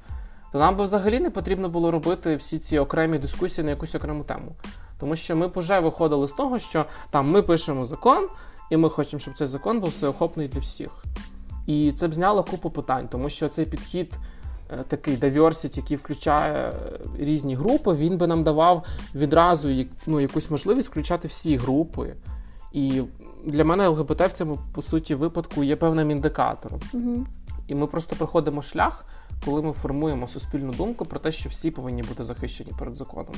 то 0.51 0.59
нам 0.59 0.75
би 0.75 0.83
взагалі 0.83 1.19
не 1.19 1.29
потрібно 1.29 1.69
було 1.69 1.91
робити 1.91 2.35
всі 2.35 2.59
ці 2.59 2.79
окремі 2.79 3.19
дискусії 3.19 3.65
на 3.65 3.71
якусь 3.71 3.95
окрему 3.95 4.23
тему. 4.23 4.55
Тому 4.99 5.15
що 5.15 5.35
ми 5.35 5.47
б 5.47 5.51
вже 5.55 5.79
виходили 5.79 6.27
з 6.27 6.31
того, 6.31 6.59
що 6.59 6.85
там 7.09 7.31
ми 7.31 7.41
пишемо 7.41 7.85
закон, 7.85 8.27
і 8.71 8.77
ми 8.77 8.89
хочемо, 8.89 9.19
щоб 9.19 9.37
цей 9.37 9.47
закон 9.47 9.79
був 9.79 9.89
всеохопний 9.89 10.47
для 10.47 10.59
всіх. 10.59 11.03
І 11.67 11.91
це 11.91 12.07
б 12.07 12.13
зняло 12.13 12.43
купу 12.43 12.69
питань, 12.69 13.07
тому 13.07 13.29
що 13.29 13.47
цей 13.47 13.65
підхід. 13.65 14.17
Е, 14.69 14.83
такий 14.87 15.17
diversity, 15.17 15.77
який 15.77 15.97
включає 15.97 16.53
е, 16.53 16.73
різні 17.19 17.55
групи, 17.55 17.93
він 17.93 18.17
би 18.17 18.27
нам 18.27 18.43
давав 18.43 18.83
відразу 19.15 19.85
ну, 20.07 20.19
якусь 20.19 20.51
можливість 20.51 20.89
включати 20.89 21.27
всі 21.27 21.57
групи. 21.57 22.13
І 22.73 23.01
для 23.45 23.65
мене 23.65 23.87
ЛГБТ 23.87 24.21
в 24.21 24.31
цьому 24.31 24.59
по 24.73 24.81
суті 24.81 25.15
випадку 25.15 25.63
є 25.63 25.75
певним 25.75 26.11
індикатором. 26.11 26.79
Угу. 26.93 27.25
І 27.67 27.75
ми 27.75 27.87
просто 27.87 28.15
проходимо 28.15 28.61
шлях, 28.61 29.05
коли 29.45 29.61
ми 29.61 29.73
формуємо 29.73 30.27
суспільну 30.27 30.73
думку 30.73 31.05
про 31.05 31.19
те, 31.19 31.31
що 31.31 31.49
всі 31.49 31.71
повинні 31.71 32.01
бути 32.01 32.23
захищені 32.23 32.71
перед 32.79 32.95
законом. 32.95 33.35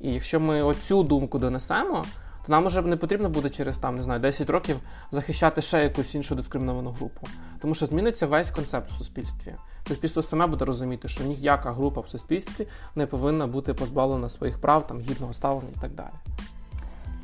І 0.00 0.12
якщо 0.12 0.40
ми 0.40 0.62
оцю 0.62 1.02
думку 1.02 1.38
донесемо, 1.38 2.04
то 2.46 2.52
нам 2.52 2.66
вже 2.66 2.82
не 2.82 2.96
потрібно 2.96 3.28
буде 3.28 3.48
через 3.48 3.78
там 3.78 3.96
не 3.96 4.02
знаю 4.02 4.20
10 4.20 4.50
років 4.50 4.80
захищати 5.10 5.62
ще 5.62 5.82
якусь 5.82 6.14
іншу 6.14 6.34
дискриміновану 6.34 6.90
групу, 6.90 7.26
тому 7.60 7.74
що 7.74 7.86
зміниться 7.86 8.26
весь 8.26 8.50
концепт 8.50 8.90
в 8.90 8.94
суспільстві. 8.94 9.54
Суспільство 9.88 10.22
саме 10.22 10.46
буде 10.46 10.64
розуміти, 10.64 11.08
що 11.08 11.24
ніяка 11.24 11.72
група 11.72 12.00
в 12.00 12.08
суспільстві 12.08 12.68
не 12.94 13.06
повинна 13.06 13.46
бути 13.46 13.74
позбавлена 13.74 14.28
своїх 14.28 14.60
прав, 14.60 14.86
там 14.86 15.00
гідного 15.00 15.32
ставлення 15.32 15.70
і 15.76 15.80
так 15.80 15.94
далі. 15.94 16.14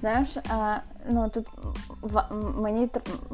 Знаєш, 0.00 0.36
ну 1.08 1.28
тут 1.28 1.46
мені 2.56 2.88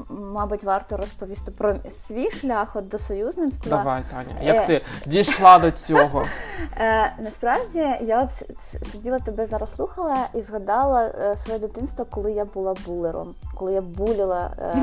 мабуть 0.09 0.65
варто 0.65 0.97
розповісти 0.97 1.51
про 1.51 1.77
свій 1.91 2.31
шлях 2.31 2.77
от 2.77 2.89
до 2.89 2.99
союзництва. 2.99 3.77
Давай, 3.79 4.03
Таня, 4.11 4.43
як 4.43 4.57
е... 4.63 4.67
ти 4.67 5.11
дійшла 5.11 5.59
до 5.59 5.71
цього? 5.71 6.25
Е, 6.81 7.13
Насправді 7.19 7.79
я 8.01 8.23
от 8.23 8.59
сиділа 8.93 9.19
тебе 9.19 9.47
зараз 9.47 9.75
слухала 9.75 10.17
і 10.35 10.43
згадала 10.43 11.05
е, 11.05 11.37
своє 11.37 11.59
дитинство, 11.59 12.07
коли 12.11 12.33
я 12.33 12.45
була 12.45 12.75
булером, 12.87 13.35
коли 13.55 13.73
я 13.73 13.81
буліла 13.81 14.51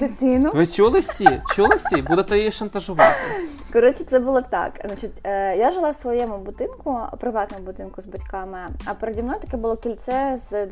дитину. 0.00 0.50
Ви 0.54 0.66
чули 0.66 1.00
всі? 1.00 1.40
Чули 1.50 1.74
всі? 1.76 2.02
Будете 2.02 2.38
її 2.38 2.52
шантажувати? 2.52 3.16
Коротше, 3.72 4.04
це 4.04 4.18
було 4.18 4.40
так. 4.40 4.72
Значить, 4.84 5.20
я 5.58 5.70
жила 5.70 5.90
в 5.90 5.96
своєму 5.96 6.38
будинку, 6.38 6.98
приватному 7.20 7.64
будинку 7.64 8.02
з 8.02 8.06
батьками, 8.06 8.58
а 8.84 8.94
переді 8.94 9.22
мною 9.22 9.40
таке 9.40 9.56
було 9.56 9.76
кільце 9.76 10.36
з 10.36 10.66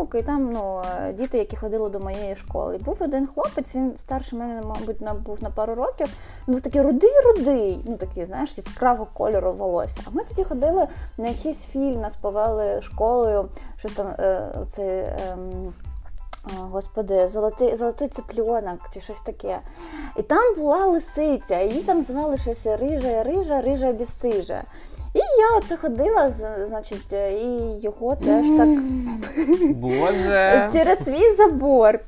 дев'ятиповерхівок, 0.00 0.14
і 0.14 0.22
там 0.22 0.52
ну, 0.52 0.82
діти, 1.12 1.38
які 1.38 1.56
ходили 1.56 1.90
до 1.90 2.00
моєї 2.00 2.36
школи. 2.36 2.76
І 2.76 2.78
був 2.78 2.96
один 3.00 3.26
хлопець, 3.26 3.74
він 3.74 3.96
старший 3.96 4.38
мене, 4.38 4.62
мабуть, 4.62 5.00
на, 5.00 5.14
був 5.14 5.42
на 5.42 5.50
пару 5.50 5.74
років. 5.74 6.06
Він 6.48 6.54
був 6.54 6.60
такий 6.60 6.82
рудий-рудий, 6.82 7.80
ну 7.84 7.96
такий, 7.96 8.24
знаєш, 8.24 8.54
яскравого 8.56 9.08
кольору 9.14 9.52
волосся. 9.52 10.00
А 10.06 10.10
ми 10.10 10.24
тоді 10.24 10.44
ходили 10.44 10.88
на 11.18 11.28
якийсь 11.28 11.66
фільм, 11.66 12.00
нас 12.00 12.16
повели 12.16 12.82
школою, 12.82 13.48
що 13.76 13.88
там 13.88 14.06
е, 14.06 14.52
оце. 14.62 14.82
Е, 14.82 15.36
Господи, 16.58 17.28
золотий 17.28 17.76
золотий 17.76 18.08
цепльонок 18.08 18.80
чи 18.94 19.00
щось 19.00 19.20
таке. 19.20 19.60
І 20.16 20.22
там 20.22 20.54
була 20.54 20.86
лисиця, 20.86 21.60
її 21.60 21.82
там 21.82 22.02
звали 22.02 22.38
щось 22.38 22.66
рижа, 22.66 23.22
рижа, 23.22 23.60
рижа 23.60 23.92
бістижа. 23.92 24.62
І 25.14 25.18
я 25.18 25.58
оце 25.58 25.76
ходила, 25.76 26.30
значить, 26.68 27.12
і 27.12 27.80
його 27.82 28.16
теж 28.16 28.46
так 28.46 28.68
Боже. 29.74 30.68
через 30.72 30.98
свій 31.04 31.36
забор, 31.36 32.00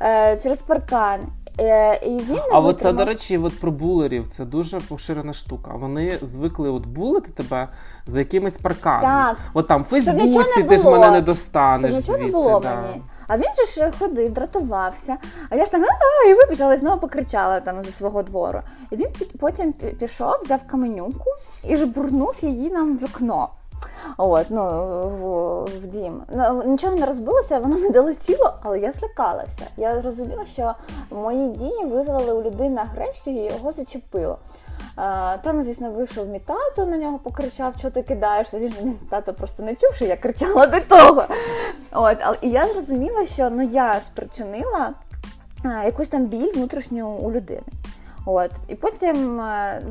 е, 0.00 0.36
через 0.42 0.62
паркан. 0.62 1.20
Е, 1.60 2.00
і 2.06 2.16
він 2.16 2.38
А 2.52 2.60
от 2.60 2.80
це, 2.80 2.92
до 2.92 3.04
речі, 3.04 3.38
от 3.38 3.60
про 3.60 3.70
булерів 3.70 4.28
це 4.28 4.44
дуже 4.44 4.80
поширена 4.80 5.32
штука. 5.32 5.70
Вони 5.74 6.18
звикли 6.22 6.70
от 6.70 6.86
булити 6.86 7.32
тебе 7.32 7.68
за 8.06 8.18
якимись 8.18 8.58
парканами. 8.58 9.02
Так. 9.02 9.36
От 9.54 9.66
там 9.66 9.82
в 9.82 9.84
Фейсбуці 9.84 10.62
ти 10.62 10.76
ж 10.76 10.90
мене 10.90 11.10
не 11.10 11.20
достанеш. 11.20 11.80
Щоб 11.80 11.94
нічого 11.94 12.18
звідти, 12.18 12.26
не 12.26 12.32
було 12.32 12.60
да. 12.60 12.76
мені. 12.76 13.02
А 13.26 13.36
він 13.36 13.48
же 13.56 13.66
ж 13.66 13.92
ходив, 13.98 14.32
дратувався. 14.32 15.16
А 15.50 15.56
я 15.56 15.64
ж 15.64 15.70
так 15.70 15.82
а 15.82 16.28
і 16.28 16.34
вибіжала 16.34 16.74
і 16.74 16.76
знову 16.76 17.00
покричала 17.00 17.60
там 17.60 17.82
зі 17.82 17.90
свого 17.90 18.22
двору. 18.22 18.60
І 18.90 18.96
він 18.96 19.06
потім 19.40 19.72
пішов, 19.72 20.34
взяв 20.44 20.60
каменюку 20.66 21.30
і 21.64 21.76
жбурнув 21.76 22.38
її 22.42 22.70
нам 22.70 22.96
в 22.96 23.02
вікно. 23.02 23.48
От, 24.16 24.46
ну, 24.50 24.62
в, 25.06 25.64
в 25.64 25.86
дім. 25.86 26.22
Ну, 26.34 26.62
Нічого 26.66 26.96
не 26.96 27.06
розбилося, 27.06 27.58
воно 27.58 27.78
не 27.78 27.90
долетіло, 27.90 28.54
але 28.62 28.78
я 28.78 28.92
злякалася. 28.92 29.66
Я 29.76 30.00
зрозуміла, 30.00 30.46
що 30.46 30.74
мої 31.10 31.48
дії 31.48 31.84
визвали 31.84 32.32
у 32.32 32.42
людини 32.42 32.80
агресію 32.80 33.36
і 33.36 33.54
його 33.54 33.72
зачепило. 33.72 34.38
Там, 35.42 35.62
звісно, 35.62 35.90
вийшов 35.90 36.28
мій 36.28 36.38
тато, 36.38 36.86
на 36.86 36.96
нього 36.96 37.18
покричав, 37.18 37.74
що 37.78 37.90
ти 37.90 38.02
кидаєшся. 38.02 38.58
Звісно, 38.58 38.92
тато 39.10 39.34
просто 39.34 39.62
не 39.62 39.74
чув, 39.74 39.94
що 39.94 40.04
я 40.04 40.16
кричала 40.16 40.66
до 40.66 40.80
того. 40.80 41.24
От, 41.92 42.16
але 42.20 42.36
І 42.40 42.50
я 42.50 42.66
зрозуміла, 42.66 43.26
що 43.26 43.50
ну, 43.50 43.62
я 43.62 44.00
спричинила 44.00 44.90
якусь 45.64 46.08
там 46.08 46.24
біль 46.24 46.52
внутрішню 46.54 47.08
у 47.08 47.32
людини. 47.32 47.62
От. 48.26 48.50
І 48.68 48.74
потім 48.74 49.42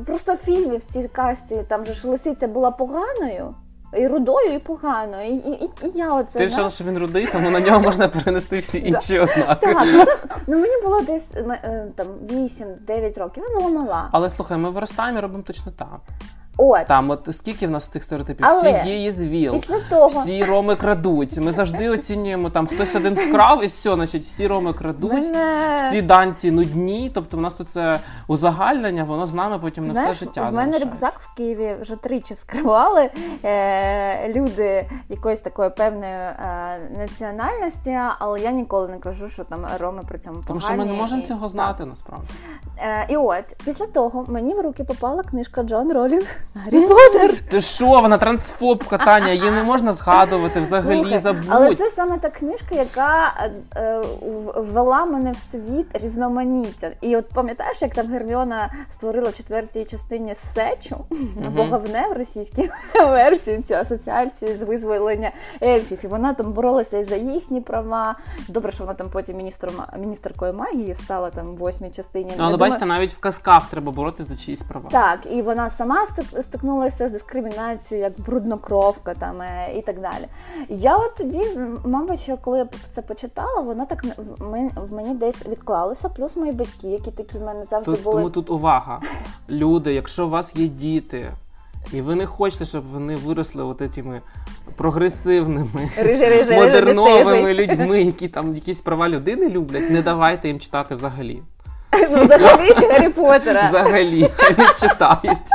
просто 0.06 0.36
фільмів 0.36 0.80
в 0.80 0.92
цій 0.92 1.08
касті 1.08 1.64
там 1.68 1.84
же 1.84 1.92
ж 1.92 2.08
лисиця 2.08 2.48
була 2.48 2.70
поганою 2.70 3.54
і 3.96 4.06
рудою, 4.06 4.52
і 4.54 4.58
погано. 4.58 5.22
І 5.22 5.28
і, 5.28 5.52
і, 5.52 5.64
і 5.64 5.90
я 5.94 6.14
оце... 6.14 6.38
Ти 6.38 6.44
вважала, 6.46 6.70
що 6.70 6.84
він 6.84 6.98
рудий, 6.98 7.26
тому 7.26 7.50
на 7.50 7.60
нього 7.60 7.80
можна 7.80 8.08
перенести 8.08 8.58
всі 8.58 8.78
інші 8.78 9.18
ознаки. 9.18 9.66
Так, 9.66 9.82
ну, 9.92 10.04
це, 10.04 10.16
ну 10.46 10.58
мені 10.58 10.82
було 10.82 11.00
десь 11.00 11.30
е, 11.36 11.86
там 11.96 12.06
8-9 12.30 13.18
років, 13.18 13.44
я 13.48 13.60
була 13.60 13.68
мала. 13.70 14.08
Але 14.12 14.30
слухай, 14.30 14.58
ми 14.58 14.70
виростаємо 14.70 15.18
і 15.18 15.20
робимо 15.22 15.42
точно 15.46 15.72
так. 15.72 16.00
От. 16.56 16.86
Там, 16.86 17.10
от 17.10 17.28
скільки 17.32 17.66
в 17.66 17.70
нас 17.70 17.88
цих 17.88 18.04
стереотипів? 18.04 18.46
Але 18.50 18.72
всі 18.72 18.98
є 18.98 19.10
з 19.10 19.24
ВІЛ, 19.24 19.52
після 19.52 19.80
того... 19.90 20.06
всі 20.06 20.44
роми 20.44 20.76
крадуть. 20.76 21.36
Ми 21.36 21.52
завжди 21.52 21.88
оцінюємо 21.88 22.50
там 22.50 22.66
хтось 22.66 22.94
один 22.94 23.14
вкрав, 23.14 23.64
і 23.64 23.66
все, 23.66 23.94
значить, 23.94 24.22
всі 24.22 24.46
роми 24.46 24.72
крадуть, 24.72 25.12
мене... 25.12 25.76
всі 25.76 26.02
данці 26.02 26.50
нудні. 26.50 27.10
Тобто, 27.14 27.36
в 27.36 27.40
нас 27.40 27.54
тут 27.54 27.70
це 27.70 28.00
узагальнення, 28.26 29.04
воно 29.04 29.26
з 29.26 29.34
нами 29.34 29.58
потім 29.58 29.84
Знаєш, 29.84 30.06
на 30.06 30.12
все 30.12 30.24
життя. 30.24 30.50
В 30.50 30.54
мене 30.54 30.78
рюкзак 30.78 31.12
в 31.12 31.34
Києві 31.36 31.76
вже 31.80 31.96
тричі 31.96 32.34
вскривали 32.34 33.10
е, 33.44 34.32
люди 34.32 34.86
якоїсь 35.08 35.40
такої 35.40 35.70
певної 35.70 36.12
е, 36.12 36.78
національності, 36.98 37.98
але 38.18 38.40
я 38.40 38.50
ніколи 38.50 38.88
не 38.88 38.98
кажу, 38.98 39.28
що 39.28 39.44
там 39.44 39.66
роми 39.78 40.02
при 40.08 40.18
цьому 40.18 40.34
погані. 40.34 40.48
Тому 40.48 40.60
що 40.60 40.74
ми 40.74 40.84
не 40.84 40.92
можемо 40.92 41.22
і... 41.22 41.26
цього 41.26 41.48
знати 41.48 41.84
насправді. 41.84 42.26
Е, 42.78 43.06
І 43.08 43.16
от 43.16 43.44
після 43.64 43.86
того 43.86 44.24
мені 44.28 44.54
в 44.54 44.60
руки 44.60 44.84
попала 44.84 45.22
книжка 45.22 45.62
Джон 45.62 45.92
Ролінг. 45.92 46.43
Гаррі 46.54 46.80
Поттер. 46.80 47.34
Ти 47.48 47.60
що, 47.60 47.86
вона 47.86 48.18
трансфобка, 48.18 48.98
Таня, 48.98 49.30
її 49.30 49.50
не 49.50 49.62
можна 49.62 49.92
згадувати 49.92 50.60
взагалі 50.60 51.00
Слухай, 51.00 51.18
забудь. 51.18 51.44
Але 51.48 51.74
це 51.74 51.90
саме 51.90 52.18
та 52.18 52.30
книжка, 52.30 52.74
яка 52.74 53.34
е, 53.76 54.02
ввела 54.56 55.04
мене 55.06 55.32
в 55.32 55.50
світ 55.52 55.86
різноманіття. 56.02 56.90
І 57.00 57.16
от 57.16 57.28
пам'ятаєш, 57.28 57.82
як 57.82 57.94
там 57.94 58.06
Герміона 58.06 58.70
створила 58.90 59.30
в 59.30 59.34
четвертій 59.34 59.84
частині 59.84 60.34
сечу 60.54 60.96
або 61.46 61.64
говне 61.64 62.06
в 62.14 62.18
російській 62.18 62.70
версії 62.94 63.62
цю 63.62 63.74
асоціацію 63.74 64.56
з 64.58 64.62
визволення 64.62 65.30
ельфів. 65.62 65.98
І 66.04 66.06
вона 66.06 66.34
там 66.34 66.52
боролася 66.52 66.98
і 66.98 67.04
за 67.04 67.16
їхні 67.16 67.60
права. 67.60 68.14
Добре, 68.48 68.72
що 68.72 68.84
вона 68.84 68.94
там 68.94 69.08
потім 69.12 69.36
міністром 69.36 69.74
міністеркою 69.98 70.54
магії 70.54 70.94
стала 70.94 71.30
там 71.30 71.46
в 71.46 71.56
восьмій 71.56 71.90
частині. 71.90 72.32
Ну, 72.38 72.44
але 72.44 72.56
бачите, 72.56 72.86
навіть 72.86 73.12
в 73.12 73.18
казках 73.18 73.70
треба 73.70 73.92
боротися 73.92 74.28
за 74.28 74.36
чиїсь 74.36 74.62
права. 74.62 74.90
Так, 74.90 75.18
і 75.30 75.42
вона 75.42 75.70
сама 75.70 76.06
стикнулася 76.42 77.08
з 77.08 77.10
дискримінацією, 77.10 78.04
як 78.04 78.20
бруднокровка 78.20 79.14
там 79.14 79.42
е, 79.42 79.72
і 79.76 79.82
так 79.82 80.00
далі. 80.00 80.24
Я 80.68 80.96
от 80.96 81.14
тоді, 81.16 81.42
мабуть, 81.84 82.20
що 82.20 82.36
коли 82.36 82.58
я 82.58 82.66
це 82.92 83.02
почитала, 83.02 83.60
воно 83.60 83.86
так 83.86 84.04
в 84.76 84.92
мені 84.92 85.14
десь 85.14 85.46
відклалося. 85.46 86.08
Плюс 86.08 86.36
мої 86.36 86.52
батьки, 86.52 86.88
які 86.88 87.10
такі 87.10 87.38
в 87.38 87.42
мене 87.42 87.64
завжди 87.70 87.92
тут, 87.92 88.02
були. 88.02 88.16
Тому 88.16 88.30
тут 88.30 88.50
увага. 88.50 89.00
Люди, 89.48 89.94
якщо 89.94 90.26
у 90.26 90.30
вас 90.30 90.56
є 90.56 90.66
діти. 90.66 91.32
І 91.92 92.00
ви 92.00 92.14
не 92.14 92.26
хочете, 92.26 92.64
щоб 92.64 92.84
вони 92.84 93.16
виросли 93.16 93.64
от 93.64 93.82
этими 93.82 94.20
прогресивними, 94.76 95.90
рижи, 95.98 96.28
рижи, 96.28 96.54
модерновими 96.54 97.52
рижи. 97.52 97.54
людьми, 97.54 98.02
які 98.02 98.28
там 98.28 98.54
якісь 98.54 98.80
права 98.80 99.08
людини 99.08 99.48
люблять, 99.48 99.90
не 99.90 100.02
давайте 100.02 100.48
їм 100.48 100.60
читати 100.60 100.94
взагалі. 100.94 101.42
Ну, 102.10 102.24
Взагалі 102.24 102.74
чи 102.80 102.86
Гаррі 102.86 103.08
Поттера? 103.08 103.68
Взагалі, 103.68 104.28
хай 104.36 104.56
не 104.58 104.68
читають. 104.68 105.48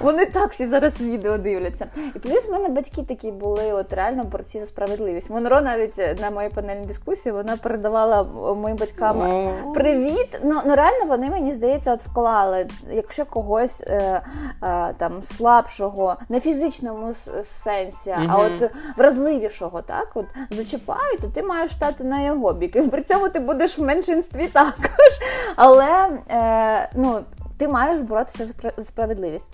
Вони 0.00 0.26
так 0.26 0.52
всі 0.52 0.66
зараз 0.66 1.00
відео 1.00 1.38
дивляться. 1.38 1.86
І 2.16 2.18
плюс 2.18 2.48
в 2.48 2.52
мене 2.52 2.68
батьки 2.68 3.02
такі 3.02 3.30
були, 3.30 3.72
от 3.72 3.92
реально 3.92 4.24
борці 4.24 4.60
за 4.60 4.66
справедливість. 4.66 5.30
Монро 5.30 5.60
навіть 5.60 6.20
на 6.20 6.30
моїй 6.30 6.48
панельній 6.48 6.86
дискусії 6.86 7.32
вона 7.32 7.56
передавала 7.56 8.22
моїм 8.54 8.76
батькам 8.76 9.48
привіт. 9.74 10.40
Ну 10.44 10.60
ну 10.66 10.74
реально 10.74 11.04
вони 11.06 11.30
мені 11.30 11.52
здається, 11.52 11.92
от 11.92 12.02
вклали. 12.02 12.66
Якщо 12.92 13.24
когось 13.24 13.80
е, 13.80 14.22
е, 14.62 14.94
там 14.98 15.22
слабшого, 15.22 16.16
не 16.28 16.40
фізичному 16.40 17.14
сенсі, 17.44 18.10
mm-hmm. 18.10 18.26
а 18.30 18.38
от 18.38 18.70
вразливішого, 18.96 19.82
так 19.82 20.08
от 20.14 20.26
зачіпають, 20.50 21.20
то 21.20 21.26
ти 21.26 21.42
маєш 21.42 21.72
стати 21.72 22.04
на 22.04 22.20
його 22.20 22.52
бік. 22.52 22.76
І 22.76 22.82
при 22.82 23.02
цьому 23.02 23.28
ти 23.28 23.40
будеш 23.40 23.78
в 23.78 23.82
меншинстві 23.82 24.48
також. 24.48 25.18
Але 25.56 26.08
е, 26.30 26.90
ну. 26.94 27.20
Ти 27.58 27.68
маєш 27.68 28.00
боротися 28.00 28.44
за 28.76 28.84
справедливість. 28.84 29.50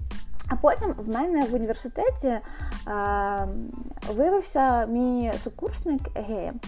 А 0.48 0.56
потім 0.56 0.94
в 0.98 1.08
мене 1.08 1.44
в 1.44 1.54
університеті 1.54 2.28
е, 2.28 2.40
виявився 4.14 4.86
мій 4.86 5.32
сукурсник 5.44 6.00
геєм. 6.14 6.60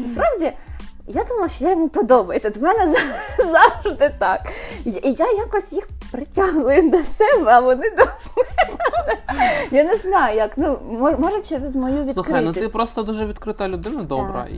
Насправді, 0.00 0.52
я 1.14 1.24
думала, 1.24 1.48
що 1.48 1.64
я 1.64 1.70
йому 1.70 1.88
подобаюся. 1.88 2.50
До 2.50 2.60
мене 2.60 2.94
завжди 3.38 4.14
так. 4.18 4.40
І 4.84 5.14
я 5.18 5.32
якось 5.32 5.72
їх 5.72 5.88
притягую 6.12 6.90
до 6.90 7.02
себе, 7.02 7.44
а 7.46 7.60
вони 7.60 7.90
до 7.90 8.04
Я 9.70 9.84
не 9.84 9.96
знаю, 9.96 10.36
як. 10.36 10.58
Ну, 10.58 10.78
може, 11.18 11.42
через 11.42 11.76
мою 11.76 11.94
відкритість. 11.94 12.14
Слухай, 12.14 12.44
ну 12.44 12.52
ти 12.52 12.68
просто 12.68 13.02
дуже 13.02 13.26
відкрита 13.26 13.68
людина, 13.68 14.02
добра. 14.02 14.46
І 14.50 14.54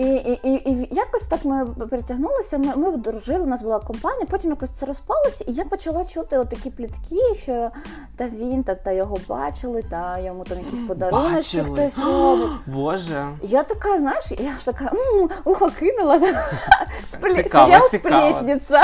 і, 0.00 0.14
і, 0.14 0.50
і, 0.50 0.70
і 0.70 0.88
якось 0.90 1.22
так 1.22 1.44
ми 1.44 1.66
притягнулися, 1.90 2.58
ми 2.58 2.76
ми 2.76 2.96
дружили, 2.96 3.44
у 3.44 3.46
нас 3.46 3.62
була 3.62 3.80
компанія, 3.80 4.26
потім 4.30 4.50
якось 4.50 4.70
це 4.70 4.86
розпалося, 4.86 5.44
і 5.48 5.52
я 5.52 5.64
почала 5.64 6.04
чути 6.04 6.44
такі 6.50 6.70
плітки, 6.70 7.34
що 7.42 7.70
та 8.16 8.28
він, 8.28 8.64
та 8.64 8.74
та 8.74 8.92
його 8.92 9.18
бачили, 9.28 9.84
та 9.90 10.18
йому 10.18 10.44
там 10.44 10.58
якісь 10.58 10.80
подарунки 10.80 11.36
хтось 11.36 11.98
робить. 11.98 12.50
Боже. 12.66 13.28
Я 13.42 13.62
така, 13.62 13.98
знаєш, 13.98 14.24
я 14.30 14.52
така 14.64 14.92
ухо 15.44 15.70
кинула. 15.90 16.20
Серіал 17.66 17.88
сплетниця. 17.88 18.82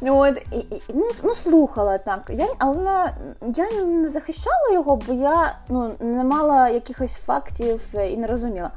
От, 0.00 0.36
і, 0.52 0.56
і, 0.56 0.82
ну, 0.94 1.08
ну, 1.22 1.34
слухала 1.34 1.98
так. 1.98 2.20
Я, 2.28 2.46
Але 2.58 3.12
я 3.56 3.82
не 3.84 4.08
захищала 4.08 4.72
його, 4.72 4.96
бо 4.96 5.12
я 5.12 5.56
ну, 5.68 5.94
не 6.00 6.24
мала 6.24 6.68
якихось 6.68 7.16
фактів 7.16 7.94
і 7.94 8.16
не 8.16 8.26
розуміла. 8.26 8.70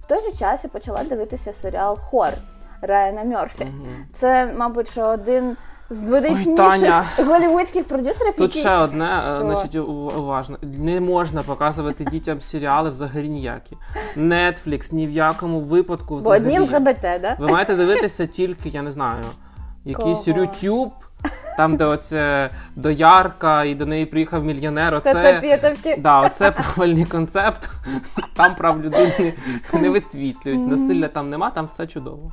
В 0.00 0.06
той 0.06 0.22
же 0.22 0.32
час 0.32 0.64
я 0.64 0.70
почала 0.70 1.04
дивитися 1.04 1.52
серіал 1.52 1.98
Хор 1.98 2.30
Райана 2.82 3.24
Мерфі. 3.24 3.64
Угу. 3.64 3.86
Це, 4.14 4.54
мабуть, 4.56 4.90
що 4.90 5.02
один 5.02 5.56
з 5.92 6.08
видатніших 6.08 7.26
голівудських 7.26 7.84
продюсерів. 7.84 8.32
Тут 8.32 8.40
які... 8.40 8.58
ще 8.58 8.76
одне, 8.76 9.22
що? 9.24 9.46
значить, 9.46 9.76
уважно. 9.76 10.58
Не 10.62 11.00
можна 11.00 11.42
показувати 11.42 12.04
дітям 12.04 12.40
серіали 12.40 12.90
взагалі 12.90 13.28
ніякі. 13.28 13.76
Netflix 14.16 14.94
ні 14.94 15.06
в 15.06 15.10
якому 15.10 15.60
випадку 15.60 16.16
взагалі. 16.16 16.40
Бо 16.40 16.46
одні 16.46 16.58
ЛГБТ, 16.58 17.00
да? 17.02 17.36
Ви 17.38 17.48
маєте 17.48 17.76
дивитися 17.76 18.26
тільки, 18.26 18.68
я 18.68 18.82
не 18.82 18.90
знаю, 18.90 19.24
якийсь 19.84 20.28
YouTube, 20.28 20.90
там, 21.56 21.76
де 21.76 21.84
оце 21.84 22.50
доярка, 22.76 23.64
і 23.64 23.74
до 23.74 23.86
неї 23.86 24.06
приїхав 24.06 24.44
мільйонер. 24.44 24.94
Оце, 24.94 25.42
да, 25.98 26.20
оце 26.20 26.50
правильний 26.50 27.04
концепт. 27.04 27.70
Там 28.34 28.54
прав 28.54 28.82
людини 28.82 29.34
не 29.72 29.90
висвітлюють. 29.90 30.68
Насилля 30.68 31.08
там 31.08 31.30
нема, 31.30 31.50
там 31.50 31.66
все 31.66 31.86
чудово. 31.86 32.30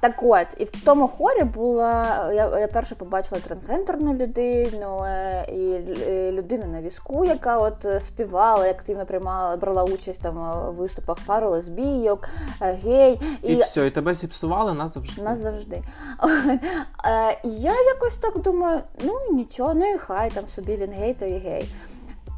Так 0.00 0.22
от, 0.22 0.46
і 0.56 0.64
в 0.64 0.84
тому 0.84 1.08
хорі 1.08 1.44
була 1.44 2.32
я 2.32 2.58
я 2.58 2.68
перше 2.68 2.94
побачила 2.94 3.40
трансгендерну 3.40 4.14
людину 4.14 5.04
е, 5.04 5.44
і 5.52 6.32
людину 6.32 6.64
на 6.66 6.82
візку, 6.82 7.24
яка 7.24 7.58
от 7.58 7.84
е, 7.84 8.00
співала, 8.00 8.70
активно 8.70 9.06
приймала, 9.06 9.56
брала 9.56 9.84
участь 9.84 10.20
там 10.20 10.68
у 10.68 10.72
виступах 10.72 11.16
пару 11.26 11.50
лесбійок, 11.50 12.28
е, 12.60 12.78
гей. 12.84 13.20
І, 13.42 13.52
і 13.52 13.56
все, 13.56 13.86
і 13.86 13.90
тебе 13.90 14.14
зіпсували 14.14 14.74
назавжди. 14.74 15.22
Назавжди. 15.22 15.82
Я 17.44 17.82
якось 17.82 18.14
так 18.14 18.38
думаю, 18.38 18.80
ну 19.04 19.20
нічого, 19.32 19.74
ну 19.74 19.94
і 19.94 19.98
хай 19.98 20.30
там 20.30 20.48
собі 20.48 20.76
він 20.76 20.92
гей, 20.92 21.14
то 21.14 21.26
і 21.26 21.38
гей. 21.38 21.68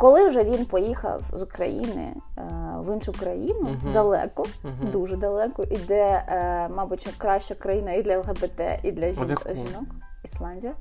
Коли 0.01 0.29
вже 0.29 0.45
він 0.45 0.65
поїхав 0.65 1.23
з 1.33 1.43
України 1.43 2.15
е, 2.39 2.43
в 2.79 2.95
іншу 2.95 3.13
країну 3.13 3.69
uh-huh. 3.69 3.93
далеко, 3.93 4.43
uh-huh. 4.43 4.91
дуже 4.91 5.17
далеко, 5.17 5.65
і 5.71 5.77
де, 5.77 6.25
е, 6.29 6.69
мабуть, 6.77 7.09
краща 7.19 7.55
країна 7.55 7.93
і 7.93 8.03
для 8.03 8.19
ЛГБТ, 8.19 8.61
і 8.83 8.93
для 8.93 9.13
жінок, 9.13 9.47
жінок 9.55 9.85
Ісландія, 10.25 10.73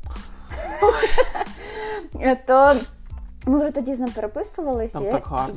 то 2.48 2.74
ми 3.46 3.60
вже 3.60 3.72
тоді 3.72 3.96
з 3.96 4.00
ним 4.00 4.12
переписувалися. 4.12 5.00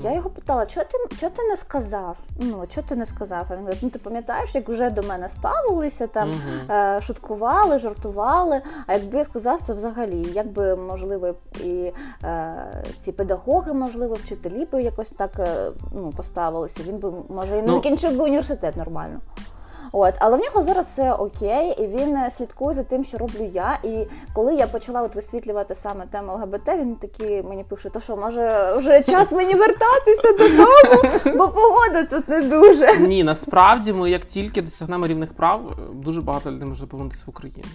Я, 0.05 0.11
я 0.11 0.15
його 0.15 0.31
питала, 0.31 0.69
що 0.69 0.81
ти 0.81 1.17
що 1.17 1.31
ти 1.31 1.43
не 1.43 1.57
сказав? 1.57 2.17
Ну, 2.39 2.65
що 2.71 2.83
ти 2.83 2.97
не 2.97 3.07
сказав? 3.07 3.47
А 3.49 3.53
він 3.53 3.59
говорить, 3.59 3.83
ну 3.83 3.91
ти 3.91 3.99
пам'ятаєш, 3.99 4.55
як 4.55 4.69
вже 4.69 4.91
до 4.91 5.03
мене 5.03 5.29
ставилися, 5.29 6.07
там 6.07 6.31
угу. 6.31 6.73
е, 6.73 7.01
шуткували, 7.01 7.79
жартували. 7.79 8.61
А 8.87 8.93
якби 8.93 9.19
я 9.19 9.25
сказав 9.25 9.63
це 9.63 9.73
взагалі, 9.73 10.27
як 10.35 10.47
би 10.47 10.77
можливо 10.77 11.35
і 11.65 11.93
е, 12.25 12.55
ці 13.01 13.13
педагоги, 13.13 13.73
можливо, 13.73 14.15
вчителі 14.15 14.65
би 14.73 14.83
якось 14.83 15.11
так 15.11 15.31
е, 15.39 15.71
ну, 15.95 16.13
поставилися. 16.17 16.81
Він 16.87 16.99
би 16.99 17.13
може 17.29 17.59
і 17.59 17.63
не 17.63 17.69
ну, 17.69 17.75
закінчив 17.75 18.19
би 18.19 18.25
університет 18.25 18.77
нормально. 18.77 19.21
От, 19.93 20.15
але 20.19 20.37
в 20.37 20.41
нього 20.41 20.63
зараз 20.63 20.87
все 20.87 21.13
окей, 21.13 21.75
і 21.79 21.87
він 21.87 22.17
е, 22.17 22.31
слідкує 22.31 22.75
за 22.75 22.83
тим, 22.83 23.05
що 23.05 23.19
роблю 23.19 23.51
я. 23.55 23.79
І 23.85 24.07
коли 24.35 24.55
я 24.55 24.67
почала 24.67 25.03
от 25.03 25.15
висвітлювати 25.15 25.75
саме 25.75 26.07
тему 26.07 26.33
ЛГБТ, 26.33 26.69
він 26.69 26.97
такий 26.97 27.43
мені 27.43 27.65
пише: 27.65 27.91
то 27.91 28.01
що, 28.01 28.17
може, 28.17 28.75
вже 28.77 29.03
час 29.03 29.33
мені 29.33 29.55
вертатися 29.55 30.33
додому, 30.33 31.19
бо 31.39 31.49
погода 31.49 32.05
тут 32.11 32.29
не 32.29 32.43
дуже. 32.43 32.99
Ні, 32.99 33.25
насправді 33.25 33.93
ми 33.93 34.11
як 34.11 34.25
тільки 34.25 34.63
досягнемо 34.63 35.07
рівних 35.07 35.33
прав, 35.33 35.79
дуже 35.95 36.23
багато 36.23 36.51
людей 36.51 36.69
може 36.69 36.87
повернутися 36.87 37.25
в 37.27 37.31
Україну. 37.31 37.69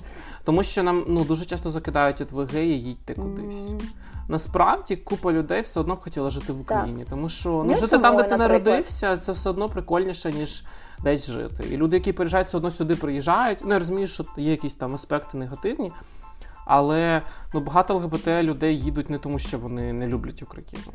Тому 0.44 0.64
що 0.64 0.84
нам 0.84 1.06
ну 1.08 1.24
дуже 1.24 1.46
часто 1.46 1.72
закидають 1.72 2.22
от 2.22 2.32
ви 2.32 2.46
геї, 2.46 2.84
їдьте 2.84 3.14
кудись. 3.14 3.72
Насправді 4.28 4.96
купа 4.96 5.32
людей 5.32 5.62
все 5.62 5.80
одно 5.80 5.96
б 5.96 6.02
хотіла 6.02 6.30
жити 6.30 6.54
в 6.54 6.62
Україні, 6.62 7.00
так. 7.00 7.10
тому 7.10 7.30
що 7.30 7.64
ну, 7.68 7.76
жити 7.76 7.98
там, 7.98 8.18
де 8.18 8.24
ти 8.24 8.38
народився, 8.38 9.18
це 9.18 9.32
все 9.32 9.50
одно 9.50 9.70
прикольніше, 9.70 10.34
ніж 10.34 10.64
десь 11.04 11.30
жити. 11.30 11.64
І 11.72 11.78
люди, 11.78 11.98
які 11.98 12.14
приїжджають, 12.14 12.48
все 12.48 12.58
одно 12.58 12.72
сюди 12.72 12.96
приїжджають. 12.96 13.60
Ну, 13.64 13.74
я 13.74 13.80
розумію, 13.80 14.08
що 14.08 14.26
є 14.38 14.52
якісь 14.52 14.76
там 14.76 14.96
аспекти 14.96 15.38
негативні, 15.38 15.92
але 16.66 17.22
ну, 17.54 17.60
багато 17.60 17.96
ЛГБТ 17.96 18.28
людей 18.28 18.80
їдуть 18.80 19.10
не 19.10 19.18
тому, 19.18 19.40
що 19.40 19.60
вони 19.60 19.94
не 19.94 20.08
люблять 20.08 20.42
Україну. 20.42 20.94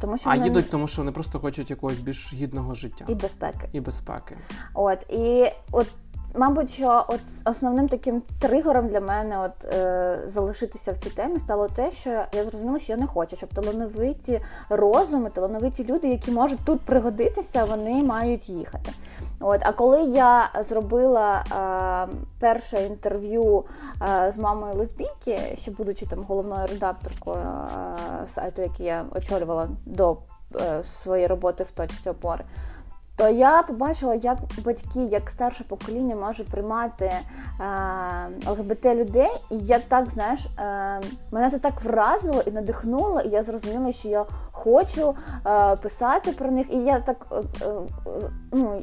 Тому 0.00 0.18
що 0.18 0.30
А 0.30 0.34
вони... 0.34 0.46
їдуть, 0.46 0.70
тому 0.70 0.88
що 0.88 1.02
вони 1.02 1.12
просто 1.12 1.40
хочуть 1.40 1.70
якогось 1.70 1.98
більш 1.98 2.34
гідного 2.34 2.74
життя 2.74 3.04
і 3.08 3.14
безпеки. 3.14 3.68
І 3.72 3.80
безпеки. 3.80 4.36
От 4.74 5.06
і 5.10 5.46
от 5.72 5.86
Мабуть, 6.34 6.70
що 6.70 7.04
от 7.08 7.20
основним 7.44 7.88
таким 7.88 8.22
тригером 8.38 8.88
для 8.88 9.00
мене 9.00 9.38
от 9.38 9.64
е, 9.64 10.20
залишитися 10.26 10.92
в 10.92 10.98
цій 10.98 11.10
темі 11.10 11.38
стало 11.38 11.68
те, 11.68 11.90
що 11.90 12.10
я 12.10 12.44
зрозуміла, 12.44 12.78
що 12.78 12.92
я 12.92 12.98
не 12.98 13.06
хочу, 13.06 13.36
щоб 13.36 13.54
талановиті 13.54 14.40
розуми, 14.68 15.30
талановиті 15.30 15.84
люди, 15.84 16.08
які 16.08 16.30
можуть 16.30 16.64
тут 16.64 16.80
пригодитися, 16.80 17.64
вони 17.64 18.04
мають 18.04 18.48
їхати. 18.48 18.90
От, 19.40 19.60
а 19.62 19.72
коли 19.72 20.02
я 20.02 20.50
зробила 20.60 21.44
е, 22.10 22.16
перше 22.40 22.86
інтерв'ю 22.86 23.64
е, 24.02 24.32
з 24.32 24.38
мамою 24.38 24.74
лесбійки, 24.74 25.38
ще 25.54 25.70
будучи 25.70 26.06
там 26.06 26.24
головною 26.28 26.66
редакторкою 26.66 27.36
е, 28.22 28.26
сайту, 28.26 28.62
який 28.62 28.86
я 28.86 29.04
очолювала 29.16 29.68
до 29.86 30.16
е, 30.56 30.84
своєї 30.84 31.26
роботи 31.26 31.64
в 31.64 31.70
точці 31.70 32.10
опори 32.10 32.44
то 33.20 33.28
я 33.28 33.62
побачила, 33.62 34.14
як 34.14 34.38
батьки, 34.64 35.00
як 35.00 35.30
старше 35.30 35.64
покоління 35.64 36.16
може 36.16 36.44
приймати 36.44 37.04
е, 37.04 37.22
ЛГБТ 38.46 38.86
людей, 38.86 39.30
і 39.50 39.58
я 39.58 39.78
так 39.78 40.10
знаєш, 40.10 40.40
е, 40.58 41.00
мене 41.30 41.50
це 41.50 41.58
так 41.58 41.82
вразило 41.82 42.42
і 42.46 42.50
надихнуло, 42.50 43.20
і 43.20 43.28
я 43.28 43.42
зрозуміла, 43.42 43.92
що 43.92 44.08
я 44.08 44.24
хочу 44.52 45.14
е, 45.46 45.76
писати 45.76 46.32
про 46.32 46.50
них. 46.50 46.72
І 46.72 46.76
я 46.76 47.00
так 47.00 47.26
е, 47.32 47.36
е, 47.66 47.72
ну, 48.52 48.82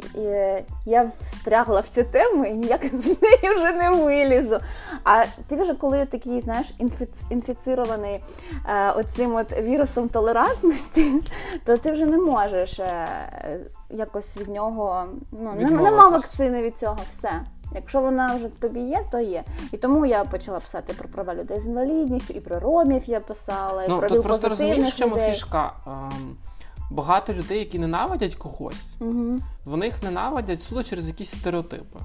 я 0.86 1.12
встрягла 1.22 1.80
в 1.80 1.88
цю 1.90 2.04
тему 2.04 2.46
і 2.46 2.54
ніяк 2.54 2.86
з 2.86 3.06
неї 3.06 3.56
вже 3.56 3.72
не 3.72 3.90
вилізу. 3.90 4.60
А 5.04 5.24
ти 5.48 5.56
вже 5.56 5.74
коли 5.74 6.06
такий, 6.06 6.42
знаєш, 6.42 6.74
інфіц, 6.78 7.10
інфіцірований 7.30 8.24
е, 8.70 8.92
оцим 8.92 9.36
от 9.36 9.62
вірусом 9.62 10.10
толерантності, 10.10 11.14
то 11.66 11.78
ти 11.78 11.92
вже 11.92 12.06
не 12.06 12.18
можеш 12.18 12.80
якось 13.90 14.38
від 14.38 14.50
нього. 14.50 15.06
Ну, 15.32 15.54
нема 15.70 16.10
вакцини 16.10 16.62
від 16.62 16.78
цього 16.78 16.98
все. 17.10 17.42
Якщо 17.76 18.02
вона 18.02 18.36
вже 18.36 18.48
тобі 18.48 18.80
є, 18.80 19.06
то 19.12 19.20
є. 19.20 19.44
І 19.72 19.78
тому 19.78 20.06
я 20.06 20.24
почала 20.24 20.60
писати 20.60 20.94
про 20.94 21.10
права 21.10 21.36
людей 21.36 21.60
з 21.60 21.66
інвалідністю, 21.66 22.34
і 22.34 22.40
про 22.40 22.60
ромів 22.60 23.10
я 23.10 23.20
писала, 23.20 23.84
і 23.84 23.90
ну, 23.90 24.00
про 24.00 24.10
тут 24.10 24.24
просто 24.24 24.50
розумієш, 24.50 24.94
в 24.94 24.98
чому 24.98 25.16
людей. 25.16 25.32
фішка. 25.32 25.74
Ем, 25.88 26.38
багато 26.92 27.34
людей, 27.34 27.60
які 27.60 27.80
ненавидять 27.80 28.36
когось, 28.36 28.96
угу. 29.00 29.40
вони 29.66 29.86
їх 29.86 30.04
ненавидять 30.04 30.64
суто 30.64 30.84
через 30.84 31.08
якісь 31.08 31.32
стереотипи. 31.32 32.00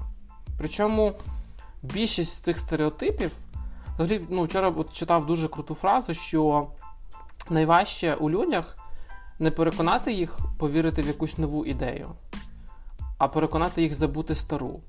Причому 0.59 1.13
більшість 1.83 2.43
цих 2.43 2.57
стереотипів, 2.57 3.31
взагалі, 3.95 4.25
ну, 4.29 4.43
вчора 4.43 4.73
от 4.77 4.93
читав 4.93 5.25
дуже 5.25 5.47
круту 5.47 5.75
фразу, 5.75 6.13
що 6.13 6.67
найважче 7.49 8.15
у 8.15 8.29
людях 8.29 8.77
не 9.43 9.51
переконати 9.51 10.13
їх 10.13 10.39
повірити 10.57 11.01
в 11.01 11.07
якусь 11.07 11.37
нову 11.37 11.65
ідею, 11.65 12.09
а 13.17 13.27
переконати 13.27 13.81
їх 13.81 13.95
забути 13.95 14.35
стару. 14.35 14.79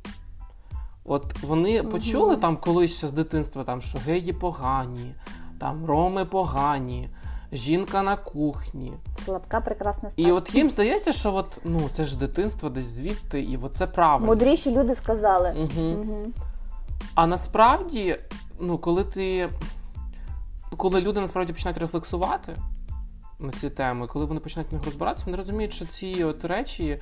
От 1.04 1.42
вони 1.42 1.80
угу. 1.80 1.90
почули 1.90 2.36
там 2.36 2.56
колись 2.56 2.96
ще 2.96 3.08
з 3.08 3.12
дитинства, 3.12 3.64
там, 3.64 3.80
що 3.80 3.98
геї 3.98 4.32
погані, 4.32 5.14
там 5.60 5.86
роми 5.86 6.24
погані, 6.24 7.08
жінка 7.52 8.02
на 8.02 8.16
кухні. 8.16 8.92
Слабка, 9.24 9.60
прекрасна 9.60 10.10
стать. 10.10 10.26
І 10.26 10.32
от 10.32 10.54
їм 10.54 10.70
здається, 10.70 11.12
що 11.12 11.34
от, 11.34 11.58
ну, 11.64 11.80
це 11.92 12.04
ж 12.04 12.18
дитинство 12.18 12.68
десь 12.68 12.84
звідти, 12.84 13.42
і 13.42 13.56
от 13.56 13.76
це 13.76 13.86
правильно. 13.86 14.26
Мудріші 14.26 14.70
люди 14.70 14.94
сказали. 14.94 15.54
Угу. 15.58 15.88
Угу. 15.88 16.26
А 17.14 17.26
насправді, 17.26 18.18
ну, 18.60 18.78
коли 18.78 19.04
ти. 19.04 19.48
Коли 20.76 21.00
люди 21.00 21.20
насправді 21.20 21.52
починають 21.52 21.78
рефлексувати 21.78 22.56
на 23.38 23.52
ці 23.52 23.70
теми, 23.70 24.06
коли 24.06 24.24
вони 24.24 24.40
починають 24.40 24.72
в 24.72 24.74
них 24.74 24.84
розбиратися, 24.84 25.24
вони 25.26 25.36
розуміють, 25.36 25.72
що 25.72 25.86
ці 25.86 26.24
от 26.24 26.44
речі, 26.44 26.98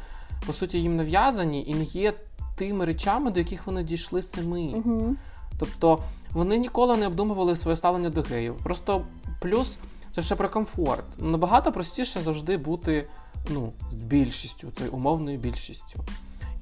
по 0.46 0.52
суті, 0.52 0.82
їм 0.82 0.96
нав'язані 0.96 1.64
і 1.66 1.74
не 1.74 1.84
є 1.84 2.14
тими 2.56 2.84
речами, 2.84 3.30
до 3.30 3.38
яких 3.38 3.66
вони 3.66 3.82
дійшли 3.82 4.22
самі. 4.22 4.74
Угу. 4.74 5.16
Тобто 5.58 6.02
вони 6.32 6.58
ніколи 6.58 6.96
не 6.96 7.06
обдумували 7.06 7.56
своє 7.56 7.76
ставлення 7.76 8.10
до 8.10 8.22
геїв. 8.22 8.54
Просто 8.62 9.06
плюс 9.40 9.78
це 10.14 10.22
ще 10.22 10.36
про 10.36 10.48
комфорт. 10.48 11.04
Набагато 11.18 11.72
простіше 11.72 12.20
завжди 12.20 12.56
бути 12.56 13.08
ну, 13.50 13.72
з 13.90 13.94
більшістю, 13.94 14.70
цією 14.70 14.92
умовною 14.92 15.38
більшістю. 15.38 16.00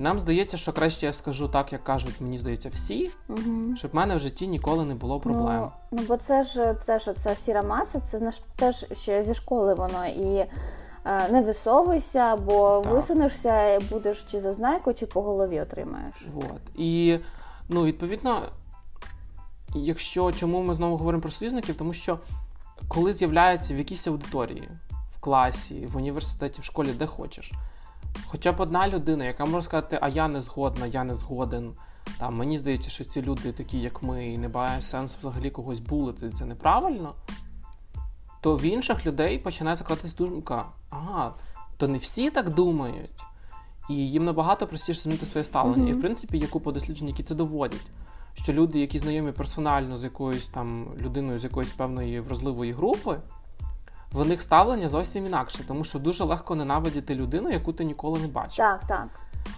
Нам 0.00 0.18
здається, 0.18 0.56
що 0.56 0.72
краще 0.72 1.06
я 1.06 1.12
скажу 1.12 1.48
так, 1.48 1.72
як 1.72 1.84
кажуть, 1.84 2.20
мені 2.20 2.38
здається, 2.38 2.68
всі, 2.68 3.10
угу. 3.28 3.76
щоб 3.76 3.90
в 3.90 3.94
мене 3.94 4.16
в 4.16 4.18
житті 4.18 4.46
ніколи 4.46 4.84
не 4.84 4.94
було 4.94 5.20
проблем. 5.20 5.60
Ну, 5.60 5.98
ну 5.98 6.02
бо 6.08 6.16
це 6.16 6.42
ж 6.42 6.74
це 6.84 6.98
ж 6.98 7.14
ця 7.14 7.34
сіра 7.34 7.62
маса, 7.62 8.00
це 8.00 8.20
наш 8.20 8.40
теж 8.56 8.86
ще 8.92 9.22
зі 9.22 9.34
школи 9.34 9.74
воно 9.74 10.06
і. 10.06 10.44
Не 11.04 11.42
висовуйся, 11.42 12.36
бо 12.36 12.80
так. 12.84 12.92
висунешся, 12.92 13.80
будеш 13.90 14.24
чи 14.24 14.40
за 14.40 14.52
знайку, 14.52 14.94
чи 14.94 15.06
по 15.06 15.22
голові 15.22 15.60
отримаєш. 15.60 16.14
От. 16.36 16.60
І 16.74 17.18
ну, 17.68 17.84
відповідно, 17.84 18.42
якщо 19.74 20.32
чому 20.32 20.62
ми 20.62 20.74
знову 20.74 20.96
говоримо 20.96 21.22
про 21.22 21.30
союзників, 21.30 21.74
тому 21.74 21.92
що 21.92 22.18
коли 22.88 23.12
з'являється 23.12 23.74
в 23.74 23.78
якійсь 23.78 24.06
аудиторії, 24.06 24.68
в 25.16 25.20
класі, 25.20 25.86
в 25.86 25.96
університеті, 25.96 26.60
в 26.60 26.64
школі, 26.64 26.88
де 26.98 27.06
хочеш, 27.06 27.52
хоча 28.26 28.52
б 28.52 28.60
одна 28.60 28.88
людина, 28.88 29.24
яка 29.24 29.44
може 29.44 29.62
сказати, 29.62 29.98
а 30.02 30.08
я 30.08 30.28
не 30.28 30.40
згодна, 30.40 30.86
я 30.86 31.04
не 31.04 31.14
згоден. 31.14 31.74
Там, 32.18 32.36
Мені 32.36 32.58
здається, 32.58 32.90
що 32.90 33.04
ці 33.04 33.22
люди 33.22 33.52
такі, 33.52 33.78
як 33.78 34.02
ми, 34.02 34.26
і 34.26 34.38
не 34.38 34.48
має 34.48 34.82
сенсу 34.82 35.16
взагалі 35.20 35.50
когось 35.50 35.80
булити, 35.80 36.30
це 36.30 36.44
неправильно 36.44 37.14
то 38.40 38.56
в 38.56 38.62
інших 38.62 39.06
людей 39.06 39.38
починає 39.38 39.76
закладатись 39.76 40.14
думка: 40.14 40.64
ага, 40.90 41.34
то 41.76 41.88
не 41.88 41.98
всі 41.98 42.30
так 42.30 42.54
думають, 42.54 43.10
і 43.90 43.94
їм 43.94 44.24
набагато 44.24 44.66
простіше 44.66 45.00
змінити 45.00 45.26
своє 45.26 45.44
ставлення. 45.44 45.84
Mm-hmm. 45.84 45.96
І 45.96 45.98
в 45.98 46.00
принципі 46.00 46.38
є 46.38 46.46
купа 46.46 46.72
досліджень, 46.72 47.08
які 47.08 47.22
це 47.22 47.34
доводять. 47.34 47.90
Що 48.34 48.52
люди, 48.52 48.78
які 48.80 48.98
знайомі 48.98 49.32
персонально 49.32 49.96
з 49.96 50.04
якоюсь 50.04 50.48
там 50.48 50.86
людиною 51.00 51.38
з 51.38 51.44
якоїсь 51.44 51.70
певної 51.70 52.20
вразливої 52.20 52.72
групи, 52.72 53.20
в 54.12 54.26
них 54.26 54.42
ставлення 54.42 54.88
зовсім 54.88 55.26
інакше, 55.26 55.64
тому 55.68 55.84
що 55.84 55.98
дуже 55.98 56.24
легко 56.24 56.54
ненавидіти 56.54 57.14
людину, 57.14 57.50
яку 57.50 57.72
ти 57.72 57.84
ніколи 57.84 58.18
не 58.18 58.28
бачив. 58.28 58.56
Так, 58.56 58.80
так. 58.88 59.08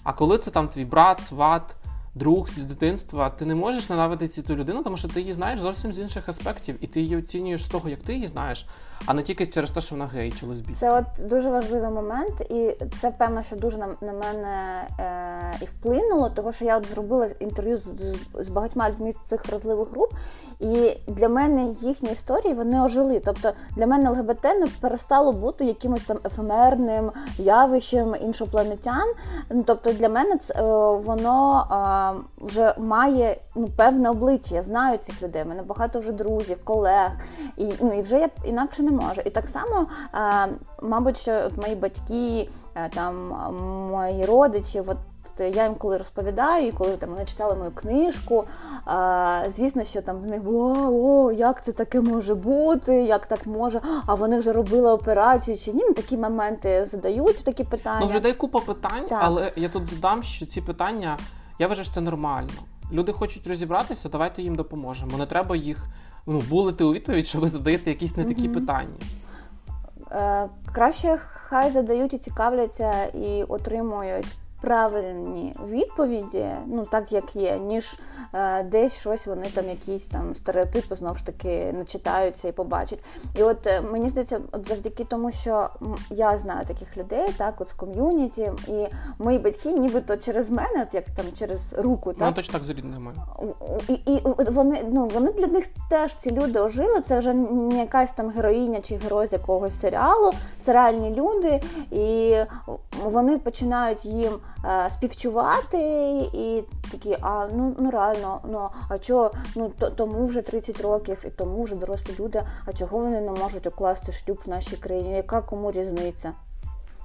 А 0.02 0.12
коли 0.12 0.38
це 0.38 0.50
там 0.50 0.68
твій 0.68 0.84
брат, 0.84 1.20
сват, 1.20 1.74
друг 2.14 2.48
з 2.48 2.56
дитинства, 2.56 3.30
ти 3.30 3.44
не 3.44 3.54
можеш 3.54 3.90
ненавидити 3.90 4.42
цю 4.42 4.56
людину, 4.56 4.82
тому 4.82 4.96
що 4.96 5.08
ти 5.08 5.20
її 5.20 5.32
знаєш 5.32 5.60
зовсім 5.60 5.92
з 5.92 5.98
інших 5.98 6.28
аспектів, 6.28 6.76
і 6.80 6.86
ти 6.86 7.00
її 7.00 7.16
оцінюєш 7.16 7.64
з 7.64 7.68
того, 7.68 7.88
як 7.88 8.00
ти 8.00 8.14
її 8.14 8.26
знаєш, 8.26 8.66
а 9.06 9.14
не 9.14 9.22
тільки 9.22 9.46
через 9.46 9.70
те, 9.70 9.80
що 9.80 9.94
вона 9.94 10.06
гей 10.06 10.32
чи 10.32 10.46
лесбійка. 10.46 10.80
Це 10.80 10.92
от 10.92 11.28
дуже 11.28 11.50
важливий 11.50 11.90
момент, 11.90 12.40
і 12.40 12.76
це 13.00 13.10
певно, 13.10 13.42
що 13.42 13.56
дуже 13.56 13.78
на, 13.78 13.86
на 13.86 14.12
мене 14.12 14.84
е, 14.98 15.58
і 15.62 15.64
вплинуло, 15.64 16.30
тому 16.30 16.52
що 16.52 16.64
я 16.64 16.76
от 16.78 16.86
зробила 16.90 17.28
інтерв'ю 17.40 17.76
з, 17.76 17.80
з, 17.80 18.44
з 18.44 18.48
багатьма 18.48 18.90
людьми 18.90 19.12
з 19.12 19.18
цих 19.28 19.46
вразливих 19.48 19.90
груп, 19.90 20.12
і 20.60 20.98
для 21.06 21.28
мене 21.28 21.74
їхні 21.80 22.10
історії 22.10 22.54
вони 22.54 22.82
ожили. 22.82 23.22
Тобто 23.24 23.52
для 23.76 23.86
мене 23.86 24.10
ЛГБТ 24.10 24.44
не 24.44 24.66
перестало 24.80 25.32
бути 25.32 25.64
якимось 25.64 26.02
там 26.02 26.18
ефемерним 26.24 27.12
явищем 27.38 28.14
іншопланетян. 28.20 29.14
Ну, 29.50 29.64
тобто 29.66 29.92
для 29.92 30.08
мене 30.08 30.36
це 30.36 30.54
е, 30.54 30.62
воно 30.96 31.66
е, 31.70 32.01
вже 32.40 32.74
має 32.78 33.36
ну, 33.54 33.68
певне 33.76 34.10
обличчя. 34.10 34.54
Я 34.54 34.62
знаю 34.62 34.98
цих 34.98 35.22
людей. 35.22 35.42
У 35.42 35.46
мене 35.46 35.62
багато 35.62 36.00
вже 36.00 36.12
друзів, 36.12 36.64
колег, 36.64 37.10
і 37.56 37.72
ну 37.80 37.98
і 37.98 38.00
вже 38.00 38.18
я 38.18 38.28
інакше 38.44 38.82
не 38.82 38.90
можу. 38.90 39.20
І 39.24 39.30
так 39.30 39.48
само, 39.48 39.86
е, 40.14 40.48
мабуть, 40.82 41.18
що 41.18 41.32
от 41.32 41.56
мої 41.56 41.74
батьки, 41.74 42.48
там 42.94 43.28
мої 43.90 44.24
родичі, 44.24 44.82
от 44.86 44.96
я 45.38 45.64
їм 45.64 45.74
коли 45.74 45.96
розповідаю, 45.96 46.68
і 46.68 46.72
коли 46.72 46.96
там 46.96 47.10
вони 47.10 47.24
читали 47.24 47.56
мою 47.56 47.70
книжку, 47.70 48.44
а, 48.84 49.42
звісно, 49.48 49.84
що 49.84 50.02
там 50.02 50.16
в 50.16 50.26
них 50.26 50.42
було 50.42 50.90
о, 50.92 51.32
як 51.32 51.64
це 51.64 51.72
таке 51.72 52.00
може 52.00 52.34
бути, 52.34 52.94
як 52.94 53.26
так 53.26 53.46
може, 53.46 53.80
а 54.06 54.14
вони 54.14 54.38
вже 54.38 54.52
робили 54.52 54.92
операцію 54.92 55.56
чи 55.56 55.72
ні. 55.72 55.82
Ну, 55.88 55.92
такі 55.94 56.16
моменти 56.16 56.84
задають 56.84 57.44
такі 57.44 57.64
питання. 57.64 58.00
Ну, 58.00 58.06
в 58.06 58.14
людей 58.14 58.32
купа 58.32 58.60
питань, 58.60 59.06
так. 59.08 59.20
але 59.22 59.52
я 59.56 59.68
тут 59.68 59.84
додам, 59.84 60.22
що 60.22 60.46
ці 60.46 60.60
питання, 60.60 61.18
я 61.62 61.68
вважаю, 61.68 61.84
що 61.84 61.94
це 61.94 62.00
нормально. 62.00 62.50
Люди 62.92 63.12
хочуть 63.12 63.46
розібратися, 63.46 64.08
давайте 64.08 64.42
їм 64.42 64.54
допоможемо. 64.54 65.18
Не 65.18 65.26
треба 65.26 65.56
їх 65.56 65.86
ну, 66.26 66.40
булити 66.40 66.84
у 66.84 66.92
відповідь, 66.92 67.26
що 67.26 67.38
ви 67.40 67.48
задаєте 67.48 67.90
якісь 67.90 68.16
не 68.16 68.24
такі 68.24 68.44
угу. 68.44 68.54
питання. 68.54 68.94
Е, 70.10 70.48
Краще 70.72 71.18
хай 71.18 71.70
задають 71.70 72.14
і 72.14 72.18
цікавляться 72.18 73.04
і 73.04 73.42
отримують 73.42 74.26
правильні 74.62 75.54
відповіді, 75.68 76.46
ну 76.66 76.84
так 76.84 77.12
як 77.12 77.36
є, 77.36 77.58
ніж 77.58 77.98
е, 78.32 78.62
десь 78.62 79.00
щось 79.00 79.26
вони 79.26 79.46
там 79.54 79.68
якісь 79.68 80.04
там 80.04 80.34
стереотипи 80.34 80.94
знову 80.94 81.16
ж 81.16 81.26
таки 81.26 81.74
начитаються 81.78 82.48
і 82.48 82.52
побачать. 82.52 82.98
І 83.38 83.42
от 83.42 83.66
е, 83.66 83.80
мені 83.80 84.08
здається, 84.08 84.40
от 84.52 84.68
завдяки 84.68 85.04
тому, 85.04 85.32
що 85.32 85.68
я 86.10 86.38
знаю 86.38 86.66
таких 86.66 86.96
людей, 86.96 87.28
так 87.36 87.60
от 87.60 87.68
з 87.68 87.72
ком'юніті, 87.72 88.52
і 88.68 88.86
мої 89.18 89.38
батьки, 89.38 89.72
нібито 89.72 90.16
через 90.16 90.50
мене, 90.50 90.86
от 90.88 90.94
як 90.94 91.04
там 91.04 91.24
через 91.38 91.72
руку, 91.78 92.12
так 92.12 92.28
Ну, 92.28 92.34
точно 92.34 92.52
так 92.52 92.64
з 92.64 92.70
рідними. 92.70 93.12
І, 93.88 93.92
і 93.92 94.22
вони 94.50 94.84
ну 94.92 95.06
вони 95.14 95.32
для 95.32 95.46
них 95.46 95.64
теж 95.90 96.16
ці 96.18 96.30
люди 96.30 96.60
ожили. 96.60 97.00
Це 97.00 97.18
вже 97.18 97.34
не 97.34 97.78
якась 97.78 98.12
там 98.12 98.28
героїня 98.28 98.80
чи 98.80 98.96
герой 98.96 99.26
з 99.26 99.32
якогось 99.32 99.80
серіалу. 99.80 100.32
Це 100.60 100.72
реальні 100.72 101.10
люди, 101.10 101.60
і 101.90 102.36
вони 103.04 103.38
починають 103.38 104.04
їм. 104.04 104.32
Е, 104.64 104.90
співчувати 104.90 105.78
і 106.32 106.64
такі, 106.90 107.16
а 107.20 107.48
ну 107.54 107.76
ну 107.78 107.90
реально, 107.90 108.40
ну 108.48 108.68
а 108.88 108.98
чого 108.98 109.30
ну 109.56 109.72
то, 109.78 109.90
тому 109.90 110.26
вже 110.26 110.42
30 110.42 110.80
років 110.80 111.24
і 111.26 111.30
тому 111.30 111.62
вже 111.62 111.74
дорослі 111.74 112.14
люди, 112.20 112.42
а 112.66 112.72
чого 112.72 112.98
вони 112.98 113.20
не 113.20 113.30
можуть 113.30 113.66
укласти 113.66 114.12
шлюб 114.12 114.40
в 114.46 114.48
нашій 114.48 114.76
країні? 114.76 115.16
Яка 115.16 115.40
кому 115.40 115.72
різниця? 115.72 116.32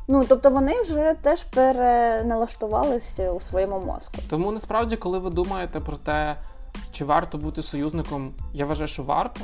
Ну, 0.08 0.26
тобто 0.28 0.50
вони 0.50 0.82
вже 0.82 1.16
теж 1.22 1.44
переналаштувалися 1.44 3.32
у 3.32 3.40
своєму 3.40 3.80
мозку. 3.80 4.16
Тому 4.30 4.52
насправді, 4.52 4.98
коли 4.98 5.20
ви 5.20 5.30
думаєте 5.30 5.80
про 5.80 5.98
те, 5.98 6.36
чи 6.92 7.06
варто 7.06 7.38
бути 7.38 7.62
союзником, 7.62 8.34
я 8.54 8.66
вважаю, 8.66 8.88
що 8.88 9.04
варто, 9.04 9.42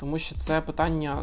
тому 0.00 0.18
що 0.18 0.34
це 0.34 0.60
питання 0.60 1.22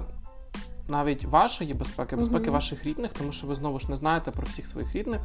навіть 0.87 1.25
вашої 1.25 1.73
безпеки, 1.73 2.15
безпеки 2.15 2.49
mm-hmm. 2.49 2.53
ваших 2.53 2.85
рідних, 2.85 3.11
тому 3.13 3.31
що 3.31 3.47
ви 3.47 3.55
знову 3.55 3.79
ж 3.79 3.89
не 3.89 3.95
знаєте 3.95 4.31
про 4.31 4.45
всіх 4.47 4.67
своїх 4.67 4.95
рідних. 4.95 5.21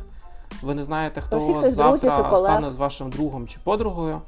Ви 0.62 0.74
не 0.74 0.84
знаєте, 0.84 1.20
хто 1.20 1.40
завтра 1.70 2.36
стане 2.36 2.72
з 2.72 2.76
вашим 2.76 3.10
другом 3.10 3.46
чи 3.46 3.58
подругою. 3.64 4.20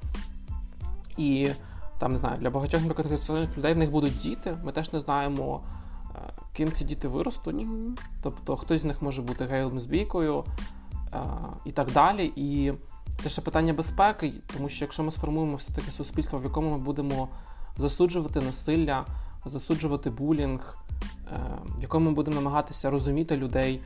І 1.17 1.49
там 1.99 2.13
не 2.13 2.19
знаю, 2.19 2.37
для 2.41 2.51
багатьох 2.51 2.83
людей 3.57 3.75
в 3.75 3.77
них 3.77 3.91
будуть 3.91 4.17
діти. 4.17 4.57
Ми 4.65 4.73
теж 4.73 4.93
не 4.93 5.01
знаємо, 5.01 5.61
е, 6.15 6.19
ким 6.53 6.73
ці 6.73 6.85
діти 6.85 7.09
виростуть. 7.09 7.55
Мгм. 7.55 7.97
Тобто 8.23 8.57
хтось 8.57 8.81
з 8.81 8.85
них 8.85 9.03
може 9.03 9.23
бути 9.23 9.45
геєм 9.45 9.73
лесбійкою 9.73 10.45
е, 11.13 11.23
і 11.65 11.73
так 11.73 11.93
далі. 11.93 12.33
І 12.37 12.73
це 13.23 13.29
ще 13.29 13.43
питання 13.43 13.73
безпеки, 13.73 14.33
тому 14.55 14.69
що 14.69 14.85
якщо 14.85 15.03
ми 15.03 15.11
сформуємо 15.11 15.57
все-таки 15.57 15.91
суспільство, 15.91 16.39
в 16.39 16.45
якому 16.45 16.71
ми 16.71 16.79
будемо 16.79 17.29
засуджувати 17.77 18.41
насилля, 18.41 19.05
засуджувати 19.45 20.11
булінг, 20.11 20.79
е, 21.33 21.37
в 21.79 21.83
якому 21.83 22.11
ми 22.11 22.15
будемо 22.15 22.37
намагатися 22.37 22.91
розуміти 22.91 23.37
людей, 23.37 23.81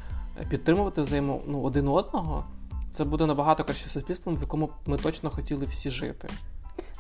підтримувати 0.49 1.03
взаємо 1.03 1.40
ну, 1.46 1.62
один 1.62 1.88
одного, 1.88 2.44
це 2.92 3.05
буде 3.05 3.27
набагато 3.27 3.64
краще 3.64 3.88
суспільством, 3.88 4.37
в 4.37 4.40
якому 4.40 4.70
ми 4.87 4.96
точно 4.96 5.31
хотіли 5.31 5.66
всі 5.66 5.90
жити. 5.90 6.29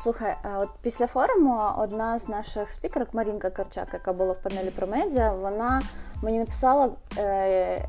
Слухай, 0.06 0.36
от 0.58 0.68
після 0.82 1.06
форуму 1.06 1.60
одна 1.78 2.18
з 2.18 2.28
наших 2.28 2.70
спікерок, 2.70 3.08
Марінка 3.12 3.50
Карчак, 3.50 3.88
яка 3.92 4.12
була 4.12 4.32
в 4.32 4.42
панелі 4.42 4.70
про 4.70 4.86
медіа, 4.86 5.32
вона 5.32 5.82
мені 6.22 6.38
написала. 6.38 6.90
Е- 7.18 7.88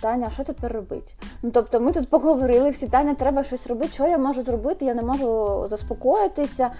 Таня, 0.00 0.30
що 0.30 0.44
тепер 0.44 0.72
робити? 0.72 1.12
Ну 1.42 1.50
тобто, 1.50 1.80
ми 1.80 1.92
тут 1.92 2.10
поговорили, 2.10 2.70
всі 2.70 2.88
Таня, 2.88 3.14
треба 3.14 3.44
щось 3.44 3.66
робити. 3.66 3.92
Що 3.92 4.06
я 4.06 4.18
можу 4.18 4.42
зробити? 4.42 4.84
Я 4.84 4.94
не 4.94 5.02
можу 5.02 5.64
заспокоїтися. 5.68 6.70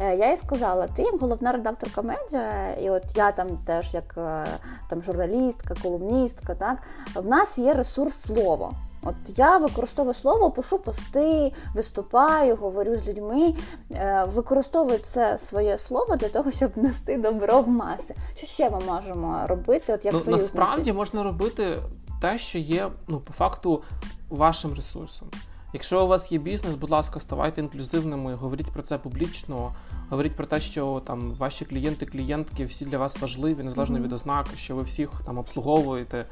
Е, 0.00 0.16
Я 0.16 0.30
їй 0.30 0.36
сказала: 0.36 0.86
ти 0.86 1.04
головна 1.20 1.52
редакторка 1.52 2.02
медіа, 2.02 2.74
і 2.80 2.90
от 2.90 3.02
я 3.14 3.32
там 3.32 3.48
теж 3.66 3.94
як 3.94 4.14
е, 4.18 4.46
там 4.90 5.02
журналістка, 5.02 5.74
колумністка, 5.82 6.54
так 6.54 6.78
в 7.14 7.26
нас 7.26 7.58
є 7.58 7.74
ресурс 7.74 8.20
слова. 8.20 8.72
От 9.08 9.38
я 9.38 9.58
використовую 9.58 10.14
слово, 10.14 10.50
пишу 10.50 10.78
пости, 10.78 11.52
виступаю, 11.74 12.56
говорю 12.56 12.96
з 12.96 13.08
людьми, 13.08 13.54
е, 13.90 14.24
використовую 14.34 14.98
це 14.98 15.38
своє 15.38 15.78
слово 15.78 16.16
для 16.16 16.28
того, 16.28 16.50
щоб 16.50 16.70
нести 16.78 17.18
добро 17.18 17.60
в 17.60 17.68
маси. 17.68 18.14
Що 18.36 18.46
ще 18.46 18.70
ми 18.70 18.80
можемо 18.80 19.42
робити? 19.46 19.92
От 19.94 20.04
як 20.04 20.14
Ну, 20.14 20.20
союзники? 20.20 20.30
насправді 20.30 20.92
можна 20.92 21.22
робити 21.22 21.78
те, 22.20 22.38
що 22.38 22.58
є 22.58 22.88
ну, 23.08 23.20
по 23.20 23.32
факту 23.32 23.82
вашим 24.30 24.74
ресурсом. 24.74 25.28
Якщо 25.72 26.04
у 26.04 26.08
вас 26.08 26.32
є 26.32 26.38
бізнес, 26.38 26.74
будь 26.74 26.90
ласка, 26.90 27.20
ставайте 27.20 27.60
інклюзивними, 27.60 28.34
говоріть 28.34 28.70
про 28.72 28.82
це 28.82 28.98
публічно, 28.98 29.74
говоріть 30.10 30.36
про 30.36 30.46
те, 30.46 30.60
що 30.60 31.02
там 31.06 31.34
ваші 31.38 31.64
клієнти, 31.64 32.06
клієнтки 32.06 32.64
всі 32.64 32.84
для 32.84 32.98
вас 32.98 33.20
важливі, 33.20 33.62
незалежно 33.62 33.96
Мгм. 33.96 34.04
від 34.04 34.12
ознак, 34.12 34.46
що 34.56 34.76
ви 34.76 34.82
всіх 34.82 35.10
там 35.26 35.38
обслуговуєте, 35.38 36.26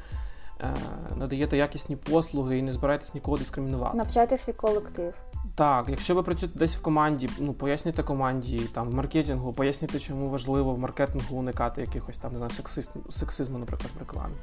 надаєте 1.15 1.57
якісні 1.57 1.95
послуги 1.95 2.57
і 2.57 2.61
не 2.61 2.73
збираєтесь 2.73 3.13
нікого 3.13 3.37
дискримінувати. 3.37 3.97
навчайте 3.97 4.37
свій 4.37 4.53
колектив. 4.53 5.13
Так, 5.55 5.85
якщо 5.89 6.15
ви 6.15 6.23
працюєте 6.23 6.59
десь 6.59 6.75
в 6.75 6.81
команді, 6.81 7.29
ну 7.39 7.53
пояснюйте 7.53 8.03
команді, 8.03 8.59
там 8.73 8.89
в 8.89 8.93
маркетингу, 8.93 9.53
пояснюйте, 9.53 9.99
чому 9.99 10.29
важливо 10.29 10.73
в 10.73 10.79
маркетингу 10.79 11.37
уникати 11.37 11.81
якихось 11.81 12.17
там 12.17 12.31
не 12.31 12.37
знаю, 12.37 12.51
сексист, 12.51 12.91
сексизму, 13.09 13.57
наприклад, 13.57 13.91
в 13.95 13.99
рекламі. 13.99 14.35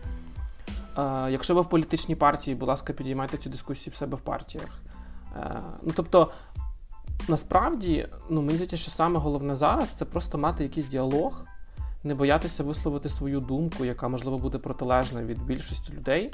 Е, 0.98 1.30
якщо 1.30 1.54
ви 1.54 1.60
в 1.60 1.68
політичній 1.68 2.14
партії, 2.14 2.54
будь 2.54 2.68
ласка, 2.68 2.92
підіймайте 2.92 3.38
цю 3.38 3.50
дискусію 3.50 3.92
в 3.92 3.96
себе 3.96 4.16
в 4.16 4.20
партіях. 4.20 4.82
Е, 5.36 5.60
ну 5.82 5.92
тобто, 5.96 6.30
насправді, 7.28 8.08
ну 8.30 8.42
мені 8.42 8.54
здається, 8.54 8.76
що 8.76 8.90
саме 8.90 9.18
головне 9.18 9.54
зараз 9.54 9.92
це 9.92 10.04
просто 10.04 10.38
мати 10.38 10.62
якийсь 10.62 10.86
діалог, 10.86 11.44
не 12.04 12.14
боятися 12.14 12.62
висловити 12.62 13.08
свою 13.08 13.40
думку, 13.40 13.84
яка 13.84 14.08
можливо 14.08 14.38
буде 14.38 14.58
протилежна 14.58 15.22
від 15.22 15.42
більшості 15.42 15.92
людей. 15.92 16.32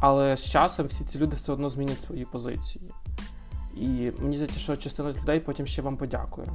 Але 0.00 0.36
з 0.36 0.50
часом 0.50 0.86
всі 0.86 1.04
ці 1.04 1.18
люди 1.18 1.36
все 1.36 1.52
одно 1.52 1.70
змінять 1.70 2.00
свої 2.00 2.24
позиції. 2.24 2.90
І 3.76 4.12
мені 4.18 4.36
здається, 4.36 4.58
що 4.58 4.76
частина 4.76 5.12
людей 5.12 5.40
потім 5.40 5.66
ще 5.66 5.82
вам 5.82 5.96
подякує, 5.96 6.48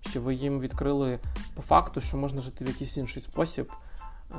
що 0.00 0.20
ви 0.20 0.34
їм 0.34 0.60
відкрили 0.60 1.18
по 1.54 1.62
факту, 1.62 2.00
що 2.00 2.16
можна 2.16 2.40
жити 2.40 2.64
в 2.64 2.68
якийсь 2.68 2.96
інший 2.96 3.22
спосіб, 3.22 3.72
е, 4.30 4.34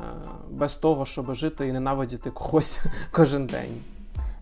без 0.50 0.76
того, 0.76 1.06
щоб 1.06 1.34
жити 1.34 1.68
і 1.68 1.72
ненавидіти 1.72 2.32
когось 2.32 2.80
кожен 3.12 3.48
день. 3.48 3.82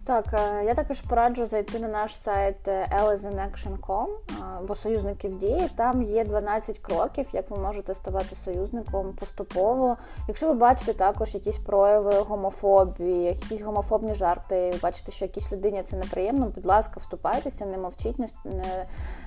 Так, 0.03 0.25
е, 0.33 0.63
я 0.65 0.73
також 0.73 1.01
пораджу 1.01 1.45
зайти 1.45 1.79
на 1.79 1.87
наш 1.87 2.15
сайт 2.15 2.67
е, 2.67 2.89
elizenaction.com, 3.01 4.07
е, 4.07 4.33
бо 4.67 4.75
союзники 4.75 5.27
в 5.27 5.37
дії. 5.37 5.69
Там 5.75 6.03
є 6.03 6.25
12 6.25 6.79
кроків, 6.79 7.27
як 7.33 7.49
ви 7.49 7.57
можете 7.57 7.93
ставати 7.93 8.35
союзником 8.35 9.13
поступово. 9.19 9.97
Якщо 10.27 10.47
ви 10.47 10.53
бачите 10.53 10.93
також 10.93 11.33
якісь 11.33 11.57
прояви 11.57 12.13
гомофобії, 12.19 13.23
якісь 13.23 13.61
гомофобні 13.61 14.15
жарти, 14.15 14.73
бачите, 14.83 15.11
що 15.11 15.25
якійсь 15.25 15.51
людині 15.51 15.83
це 15.83 15.95
неприємно, 15.95 16.51
будь 16.55 16.65
ласка, 16.65 16.93
вступайтеся, 16.97 17.65
не 17.65 17.77
мовчіть, 17.77 18.19
не, 18.19 18.27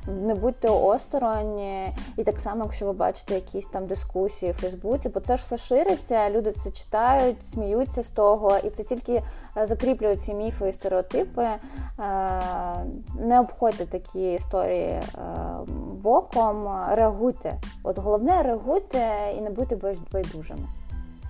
не, 0.06 0.34
будьте 0.34 0.68
осторонь. 0.68 1.60
І 2.16 2.24
так 2.24 2.40
само, 2.40 2.64
якщо 2.64 2.86
ви 2.86 2.92
бачите 2.92 3.34
якісь 3.34 3.66
там 3.66 3.86
дискусії 3.86 4.52
в 4.52 4.56
Фейсбуці, 4.56 5.08
бо 5.08 5.20
це 5.20 5.36
ж 5.36 5.42
все 5.42 5.56
шириться, 5.56 6.30
люди 6.30 6.52
це 6.52 6.70
читають, 6.70 7.46
сміються 7.46 8.02
з 8.02 8.08
того, 8.08 8.58
і 8.58 8.70
це 8.70 8.82
тільки 8.82 9.22
е, 9.56 9.66
закріплюють 9.66 10.20
ці 10.20 10.34
міфи 10.34 10.63
і 10.66 10.72
стереотипи. 10.72 11.42
Е, 11.42 11.58
Не 13.20 13.40
обходьте 13.40 13.86
такі 13.86 14.32
історії 14.32 14.88
е, 14.88 15.02
боком, 16.02 16.68
реагуйте. 16.90 17.54
От 17.82 17.98
головне 17.98 18.42
реагуйте 18.42 19.08
і 19.36 19.40
не 19.40 19.50
будьте 19.50 19.76
бай- 19.76 19.98
байдужими. 20.12 20.68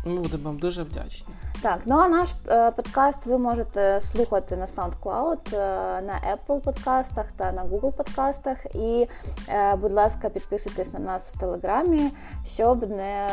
Ми 0.05 0.21
будемо 0.21 0.45
вам 0.45 0.59
дуже 0.59 0.83
вдячні. 0.83 1.35
Так, 1.63 1.81
ну 1.87 1.97
а 1.97 2.09
наш 2.09 2.31
е, 2.49 2.71
подкаст 2.71 3.27
ви 3.27 3.39
можете 3.39 4.01
слухати 4.01 4.57
на 4.57 4.67
SoundCloud, 4.67 5.55
е, 5.55 5.59
на 6.03 6.37
Apple 6.37 6.61
подкастах 6.61 7.33
та 7.33 7.53
на 7.53 7.65
Google 7.65 7.97
подкастах. 7.97 8.67
І, 8.75 9.07
е, 9.49 9.77
будь 9.77 9.93
ласка, 9.93 10.29
підписуйтесь 10.29 10.93
на 10.93 10.99
нас 10.99 11.33
в 11.35 11.41
Телеграмі, 11.41 12.11
щоб 12.47 12.91
не, 12.91 13.29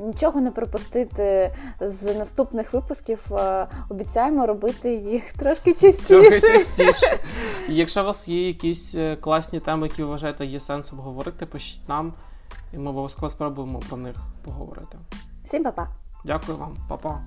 нічого 0.00 0.40
не 0.40 0.50
пропустити 0.50 1.54
з 1.80 2.14
наступних 2.14 2.72
випусків. 2.72 3.34
Е, 3.34 3.66
обіцяємо 3.88 4.46
робити 4.46 4.94
їх 4.94 5.32
трошки 5.32 5.72
частіше. 5.72 6.30
Трохи 6.30 6.40
частіше. 6.40 7.18
Якщо 7.68 8.02
у 8.02 8.04
вас 8.04 8.28
є 8.28 8.46
якісь 8.46 8.94
е, 8.94 9.16
класні 9.16 9.60
теми, 9.60 9.86
які 9.86 10.02
ви 10.02 10.08
вважаєте 10.08 10.46
є 10.46 10.60
сенсом 10.60 10.98
говорити, 10.98 11.46
пишіть 11.46 11.88
нам, 11.88 12.14
і 12.72 12.78
ми 12.78 12.90
обов'язково 12.90 13.28
спробуємо 13.28 13.80
про 13.88 13.96
них 13.96 14.16
поговорити. 14.44 14.98
Всім 15.44 15.64
па-па! 15.64 16.01
Дякую 16.24 16.56
вам, 16.58 16.76
па-па. 16.88 17.20